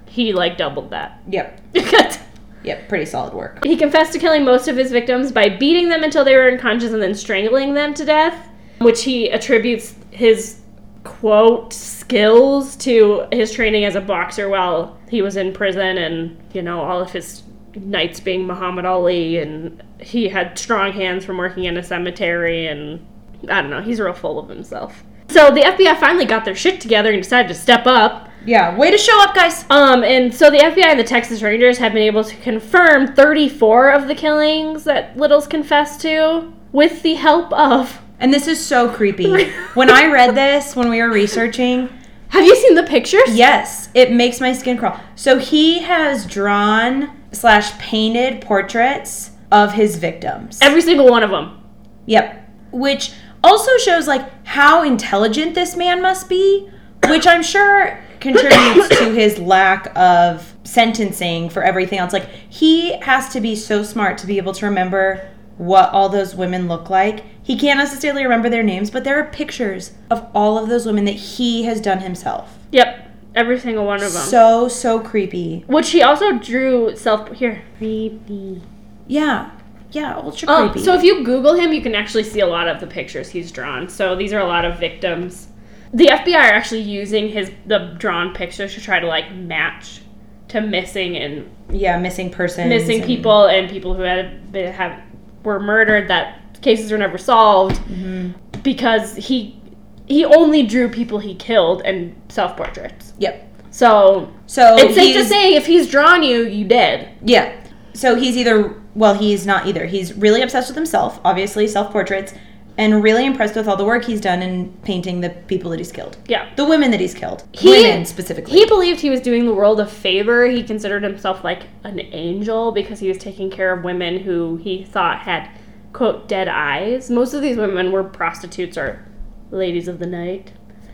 He 0.08 0.34
like 0.34 0.56
doubled 0.56 0.92
that. 0.92 1.20
Yep. 1.28 1.62
Yep. 2.66 2.90
Pretty 2.90 3.06
solid 3.06 3.34
work. 3.34 3.64
he 3.64 3.78
confessed 3.78 4.14
to 4.14 4.20
killing 4.20 4.44
most 4.44 4.68
of 4.68 4.76
his 4.76 4.92
victims 4.92 5.32
by 5.32 5.50
beating 5.50 5.90
them 5.90 6.04
until 6.04 6.24
they 6.26 6.36
were 6.36 6.50
unconscious 6.50 6.92
and 6.92 7.02
then 7.02 7.14
strangling 7.14 7.74
them 7.74 7.94
to 7.94 8.04
death, 8.06 8.50
which 8.80 9.04
he 9.04 9.32
attributes 9.32 9.96
his 10.12 10.62
quote 11.04 11.72
skills 11.72 12.76
to 12.78 13.28
his 13.32 13.52
training 13.52 13.86
as 13.86 13.96
a 13.96 14.02
boxer 14.02 14.50
while 14.50 14.98
he 15.08 15.22
was 15.22 15.38
in 15.38 15.54
prison 15.54 16.00
and 16.00 16.36
you 16.52 16.64
know 16.64 16.82
all 16.82 17.00
of 17.00 17.12
his 17.12 17.44
knights 17.76 18.20
being 18.20 18.48
Muhammad 18.48 18.86
Ali 18.86 19.38
and 19.38 19.84
he 20.00 20.28
had 20.28 20.58
strong 20.58 20.92
hands 20.94 21.24
from 21.24 21.38
working 21.38 21.66
in 21.66 21.78
a 21.78 21.84
cemetery 21.84 22.68
and 22.68 23.06
I 23.50 23.62
don't 23.62 23.70
know, 23.70 23.82
he's 23.82 24.00
real 24.00 24.14
full 24.14 24.40
of 24.40 24.50
himself. 24.50 25.04
So 25.30 25.52
the 25.52 25.62
FBI 25.62 26.00
finally 26.00 26.26
got 26.26 26.46
their 26.46 26.56
shit 26.56 26.82
together 26.82 27.12
and 27.12 27.22
decided 27.22 27.50
to 27.50 27.54
step 27.54 27.86
up. 27.86 28.30
Yeah. 28.46 28.78
Way 28.78 28.92
to 28.92 28.98
show 28.98 29.22
up, 29.24 29.34
guys. 29.34 29.66
Um, 29.70 30.04
and 30.04 30.34
so 30.34 30.50
the 30.50 30.60
FBI 30.60 30.86
and 30.86 31.00
the 31.00 31.04
Texas 31.04 31.42
Rangers 31.42 31.78
have 31.80 31.94
been 31.94 32.04
able 32.04 32.24
to 32.24 32.36
confirm 32.38 33.14
34 33.14 33.92
of 33.92 34.08
the 34.08 34.16
killings 34.16 34.84
that 34.84 35.18
Littles 35.18 35.48
confessed 35.48 36.02
to 36.02 36.54
with 36.72 37.02
the 37.02 37.16
help 37.16 37.52
of. 37.54 38.02
And 38.20 38.34
this 38.34 38.48
is 38.48 38.64
so 38.64 38.90
creepy. 38.90 39.50
when 39.74 39.90
I 39.90 40.12
read 40.12 40.36
this, 40.36 40.76
when 40.76 40.90
we 40.90 41.02
were 41.02 41.10
researching, 41.10 41.90
Have 42.30 42.46
you 42.46 42.56
seen 42.56 42.76
the 42.76 42.84
pictures? 42.84 43.30
yes, 43.36 43.90
it 43.94 44.12
makes 44.12 44.40
my 44.40 44.54
skin 44.54 44.78
crawl. 44.78 45.00
So 45.16 45.40
he 45.40 45.80
has 45.80 46.26
drawn 46.26 47.20
slash 47.32 47.78
painted 47.80 48.42
portraits 48.42 49.32
of 49.52 49.74
his 49.74 49.98
victims. 49.98 50.60
Every 50.62 50.82
single 50.82 51.10
one 51.10 51.24
of 51.24 51.32
them. 51.32 51.62
Yep. 52.06 52.50
Which 52.72 53.14
also 53.44 53.78
shows 53.78 54.08
like 54.08 54.46
how 54.46 54.84
intelligent 54.84 55.56
this 55.56 55.76
man 55.76 56.02
must 56.02 56.30
be, 56.30 56.70
which 57.08 57.28
I'm 57.28 57.44
sure 57.44 58.00
contributes 58.34 58.90
to 59.00 59.12
his 59.14 59.38
lack 59.40 59.92
of 59.98 60.54
sentencing 60.64 61.50
for 61.50 61.64
everything 61.64 62.00
else. 62.00 62.12
Like 62.14 62.28
he 62.50 62.98
has 63.00 63.30
to 63.30 63.42
be 63.42 63.56
so 63.56 63.84
smart 63.84 64.18
to 64.20 64.28
be 64.28 64.38
able 64.38 64.54
to 64.54 64.66
remember 64.66 65.28
what 65.58 65.90
all 65.92 66.10
those 66.10 66.36
women 66.36 66.68
look 66.68 66.90
like. 66.90 67.24
He 67.42 67.58
can't 67.58 67.78
necessarily 67.80 68.24
remember 68.24 68.50
their 68.50 68.64
names, 68.64 68.90
but 68.92 69.04
there 69.04 69.18
are 69.20 69.26
pictures 69.30 69.94
of 70.10 70.28
all 70.36 70.58
of 70.58 70.68
those 70.68 70.86
women 70.86 71.06
that 71.06 71.12
he 71.16 71.64
has 71.64 71.80
done 71.80 72.00
himself. 72.00 72.58
Yep. 72.72 73.04
Every 73.36 73.60
single 73.60 73.86
one 73.86 74.02
of 74.04 74.12
them. 74.14 74.24
So 74.24 74.68
so 74.68 75.00
creepy. 75.00 75.64
Which 75.68 75.92
he 75.92 76.02
also 76.02 76.38
drew 76.40 76.96
self. 76.96 77.32
Here. 77.34 77.64
Creepy. 77.78 78.62
Yeah. 79.08 79.52
Yeah, 79.92 80.16
ultra 80.18 80.50
Um, 80.50 80.70
creepy. 80.72 80.84
so 80.86 80.94
if 80.94 81.04
you 81.04 81.24
Google 81.24 81.54
him, 81.54 81.72
you 81.72 81.82
can 81.82 81.96
actually 81.96 82.24
see 82.24 82.42
a 82.42 82.48
lot 82.48 82.68
of 82.68 82.80
the 82.82 82.88
pictures 82.88 83.30
he's 83.30 83.52
drawn. 83.52 83.88
So 83.88 84.16
these 84.16 84.34
are 84.34 84.40
a 84.40 84.46
lot 84.48 84.66
of 84.66 84.78
victims. 84.80 85.48
The 85.94 86.08
FBI 86.08 86.36
are 86.36 86.54
actually 86.54 86.82
using 86.82 87.30
his 87.30 87.52
the 87.66 87.96
drawn 87.98 88.34
pictures 88.34 88.74
to 88.74 88.82
try 88.82 89.00
to 89.00 89.08
like 89.08 89.34
match 89.34 90.02
to 90.50 90.62
missing 90.62 91.16
and 91.18 91.50
yeah, 91.72 91.98
missing 91.98 92.30
persons. 92.30 92.70
missing 92.70 92.98
and- 93.00 93.06
people 93.06 93.46
and 93.46 93.70
people 93.70 93.94
who 93.94 94.04
had 94.04 94.52
been 94.52 94.74
have 94.74 95.02
were 95.44 95.60
murdered 95.60 96.08
that 96.10 96.62
cases 96.62 96.92
were 96.92 96.98
never 96.98 97.18
solved 97.18 97.76
Mm-hmm. 97.84 98.62
because 98.62 99.16
he 99.16 99.60
he 100.08 100.24
only 100.26 100.64
drew 100.64 100.90
people 100.90 101.20
he 101.20 101.36
killed 101.36 101.82
and 101.84 102.16
self 102.30 102.56
portraits. 102.58 103.14
Yep. 103.20 103.42
So 103.72 104.32
So 104.48 104.76
it's 104.78 104.96
safe 104.96 105.16
to 105.16 105.26
say 105.26 105.56
if 105.56 105.66
he's 105.66 105.90
drawn 105.90 106.24
you, 106.24 106.44
you 106.46 106.66
did. 106.66 107.10
Yeah. 107.24 107.54
So 107.94 108.16
he's 108.16 108.36
either 108.38 108.82
well, 108.96 109.14
he's 109.14 109.46
not 109.46 109.68
either. 109.68 109.86
He's 109.86 110.14
really 110.14 110.42
obsessed 110.42 110.70
with 110.70 110.76
himself, 110.78 111.20
obviously 111.26 111.68
self 111.68 111.92
portraits, 111.92 112.34
and 112.78 113.02
really 113.02 113.26
impressed 113.26 113.56
with 113.56 113.68
all 113.68 113.78
the 113.78 113.86
work 113.86 114.04
he's 114.04 114.20
done 114.20 114.42
in 114.42 114.70
painting 114.84 115.22
the 115.22 115.30
people 115.30 115.72
that 115.72 115.80
he's 115.80 115.92
killed, 115.92 116.18
Yeah. 116.28 116.46
the 116.58 116.66
women 116.66 116.92
that 116.92 117.00
he's 117.00 117.14
killed, 117.14 117.44
He- 117.54 117.70
women 117.70 118.06
specifically. 118.06 118.54
He 118.54 118.66
believed 118.66 119.00
he 119.00 119.10
was 119.10 119.22
doing 119.22 119.46
the 119.46 119.54
world 119.54 119.80
a 119.80 119.86
favor. 119.86 120.46
He 120.46 120.62
considered 120.64 121.02
himself 121.04 121.44
like 121.44 121.64
an 121.86 122.00
angel 122.12 122.72
because 122.74 123.00
he 123.00 123.08
was 123.08 123.18
taking 123.18 123.50
care 123.50 123.72
of 123.72 123.84
women 123.84 124.20
who 124.20 124.58
he 124.58 124.84
thought 124.84 125.20
had 125.20 125.48
quote 125.94 126.28
dead 126.28 126.50
eyes. 126.50 127.10
Most 127.10 127.34
of 127.34 127.42
these 127.42 127.56
women 127.56 127.92
were 127.94 128.04
prostitutes 128.04 128.78
or 128.78 129.06
ladies 129.52 129.88
of 129.88 130.00
the 130.00 130.08
night. 130.08 130.52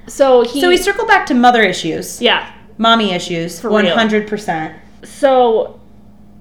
So 0.07 0.43
he 0.43 0.61
so 0.61 0.67
we 0.69 0.77
circle 0.77 1.07
back 1.07 1.25
to 1.27 1.33
mother 1.33 1.63
issues, 1.63 2.21
yeah. 2.21 2.51
mommy 2.77 3.11
issues, 3.11 3.59
For 3.59 3.69
hundred 3.71 4.27
percent. 4.27 4.75
so 5.03 5.79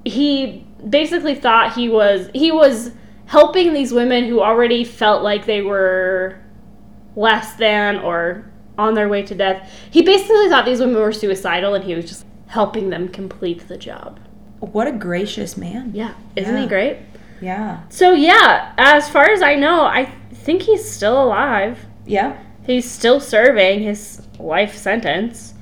he 0.04 0.66
basically 0.88 1.34
thought 1.34 1.74
he 1.74 1.88
was 1.88 2.28
he 2.34 2.50
was 2.50 2.90
helping 3.30 3.72
these 3.72 3.92
women 3.92 4.24
who 4.24 4.40
already 4.40 4.82
felt 4.82 5.22
like 5.22 5.46
they 5.46 5.62
were 5.62 6.36
less 7.14 7.54
than 7.54 7.96
or 7.98 8.44
on 8.76 8.94
their 8.94 9.08
way 9.08 9.22
to 9.22 9.36
death. 9.36 9.70
He 9.92 10.02
basically 10.02 10.48
thought 10.48 10.64
these 10.64 10.80
women 10.80 10.96
were 10.96 11.12
suicidal 11.12 11.74
and 11.74 11.84
he 11.84 11.94
was 11.94 12.06
just 12.06 12.26
helping 12.48 12.90
them 12.90 13.06
complete 13.08 13.68
the 13.68 13.76
job. 13.76 14.18
What 14.58 14.88
a 14.88 14.92
gracious 14.92 15.56
man. 15.56 15.92
Yeah, 15.94 16.14
isn't 16.34 16.56
Yeah. 16.56 16.62
he 16.62 16.66
great? 16.66 16.96
Yeah. 17.40 17.78
So 17.88 18.14
yeah, 18.14 18.72
as 18.76 19.08
far 19.08 19.30
as 19.30 19.42
I 19.42 19.54
know, 19.54 19.82
I 19.84 20.06
think 20.32 20.62
he's 20.62 20.84
still 20.90 21.22
alive. 21.22 21.78
Yeah. 22.06 22.36
He's 22.66 22.90
still 22.90 23.20
serving 23.20 23.80
his 23.82 24.22
life 24.40 24.76
sentence. 24.76 25.54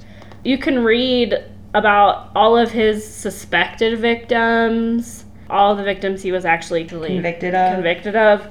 You 0.42 0.56
can 0.56 0.82
read 0.82 1.34
about 1.74 2.30
all 2.34 2.56
of 2.56 2.70
his 2.70 3.06
suspected 3.06 3.98
victims, 3.98 5.26
all 5.50 5.74
the 5.76 5.82
victims 5.84 6.22
he 6.22 6.32
was 6.32 6.44
actually 6.44 6.84
Convicted 6.84 7.54
of. 7.54 7.74
convicted 7.74 8.16
of. 8.16 8.46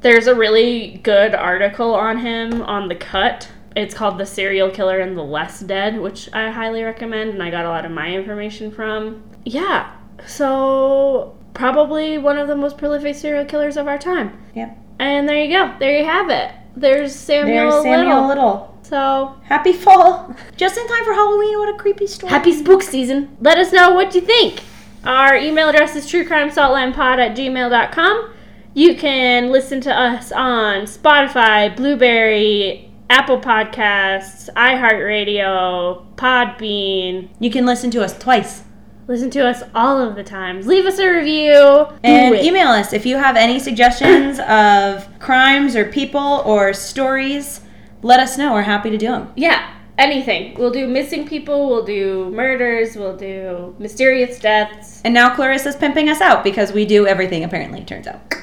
There's 0.00 0.26
a 0.26 0.34
really 0.34 1.00
good 1.02 1.34
article 1.34 1.94
on 1.94 2.18
him 2.18 2.62
on 2.62 2.88
the 2.88 2.94
cut. 2.94 3.48
It's 3.74 3.94
called 3.94 4.18
The 4.18 4.26
Serial 4.26 4.70
Killer 4.70 5.00
and 5.00 5.16
the 5.16 5.22
Less 5.22 5.60
Dead, 5.60 5.98
which 6.00 6.28
I 6.32 6.50
highly 6.50 6.82
recommend, 6.82 7.30
and 7.30 7.42
I 7.42 7.50
got 7.50 7.64
a 7.66 7.68
lot 7.68 7.84
of 7.84 7.90
my 7.90 8.08
information 8.10 8.70
from. 8.70 9.22
Yeah, 9.44 9.90
so 10.26 11.36
probably 11.54 12.18
one 12.18 12.38
of 12.38 12.48
the 12.48 12.56
most 12.56 12.78
prolific 12.78 13.14
serial 13.14 13.44
killers 13.44 13.76
of 13.76 13.86
our 13.88 13.98
time. 13.98 14.38
Yep. 14.54 14.78
And 14.98 15.28
there 15.28 15.42
you 15.42 15.50
go. 15.52 15.74
There 15.78 15.98
you 15.98 16.04
have 16.04 16.30
it. 16.30 16.52
There's 16.76 17.14
Samuel, 17.14 17.70
There's 17.70 17.82
Samuel 17.84 18.26
Little. 18.28 18.28
Little. 18.28 18.78
So 18.82 19.34
Happy 19.44 19.72
fall. 19.72 20.34
Just 20.56 20.76
in 20.78 20.86
time 20.86 21.04
for 21.04 21.12
Halloween. 21.12 21.58
What 21.58 21.74
a 21.74 21.78
creepy 21.78 22.06
story. 22.06 22.30
happy 22.30 22.52
spook 22.52 22.82
season. 22.82 23.36
Let 23.40 23.58
us 23.58 23.72
know 23.72 23.94
what 23.94 24.14
you 24.14 24.20
think. 24.20 24.62
Our 25.06 25.36
email 25.36 25.68
address 25.68 25.94
is 25.94 26.04
truecrimesaltlandpod 26.06 27.18
at 27.18 27.36
gmail.com. 27.36 28.34
You 28.74 28.96
can 28.96 29.52
listen 29.52 29.80
to 29.82 29.94
us 29.96 30.32
on 30.32 30.82
Spotify, 30.82 31.74
Blubrry, 31.76 32.90
Apple 33.08 33.38
Podcasts, 33.38 34.52
iHeartRadio, 34.54 36.04
Podbean. 36.16 37.28
You 37.38 37.50
can 37.52 37.64
listen 37.64 37.92
to 37.92 38.02
us 38.02 38.18
twice. 38.18 38.64
Listen 39.06 39.30
to 39.30 39.46
us 39.46 39.62
all 39.76 40.00
of 40.00 40.16
the 40.16 40.24
times. 40.24 40.66
Leave 40.66 40.86
us 40.86 40.98
a 40.98 41.08
review. 41.08 41.86
And 42.02 42.34
email 42.34 42.68
us 42.68 42.92
if 42.92 43.06
you 43.06 43.16
have 43.16 43.36
any 43.36 43.60
suggestions 43.60 44.40
of 44.48 45.06
crimes 45.20 45.76
or 45.76 45.84
people 45.84 46.42
or 46.44 46.72
stories. 46.72 47.60
Let 48.02 48.18
us 48.18 48.36
know. 48.36 48.54
We're 48.54 48.62
happy 48.62 48.90
to 48.90 48.98
do 48.98 49.06
them. 49.06 49.32
Yeah, 49.36 49.75
anything. 49.98 50.54
We'll 50.58 50.70
do 50.70 50.86
missing 50.86 51.26
people, 51.26 51.68
we'll 51.68 51.84
do 51.84 52.30
murders, 52.30 52.96
we'll 52.96 53.16
do 53.16 53.74
mysterious 53.78 54.38
deaths. 54.38 55.02
And 55.04 55.14
now 55.14 55.34
Clarissa's 55.34 55.76
pimping 55.76 56.08
us 56.08 56.20
out 56.20 56.44
because 56.44 56.72
we 56.72 56.84
do 56.84 57.06
everything, 57.06 57.44
apparently, 57.44 57.84
turns 57.84 58.06
out. 58.06 58.34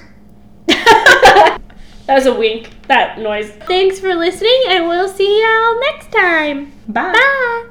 That 2.06 2.16
was 2.16 2.26
a 2.26 2.34
wink, 2.34 2.70
that 2.88 3.18
noise. 3.20 3.50
Thanks 3.66 3.98
for 4.00 4.14
listening, 4.14 4.64
and 4.68 4.88
we'll 4.90 5.08
see 5.08 5.42
y'all 5.42 5.80
next 5.80 6.12
time. 6.12 6.74
Bye. 6.88 7.14
Bye. 7.14 7.50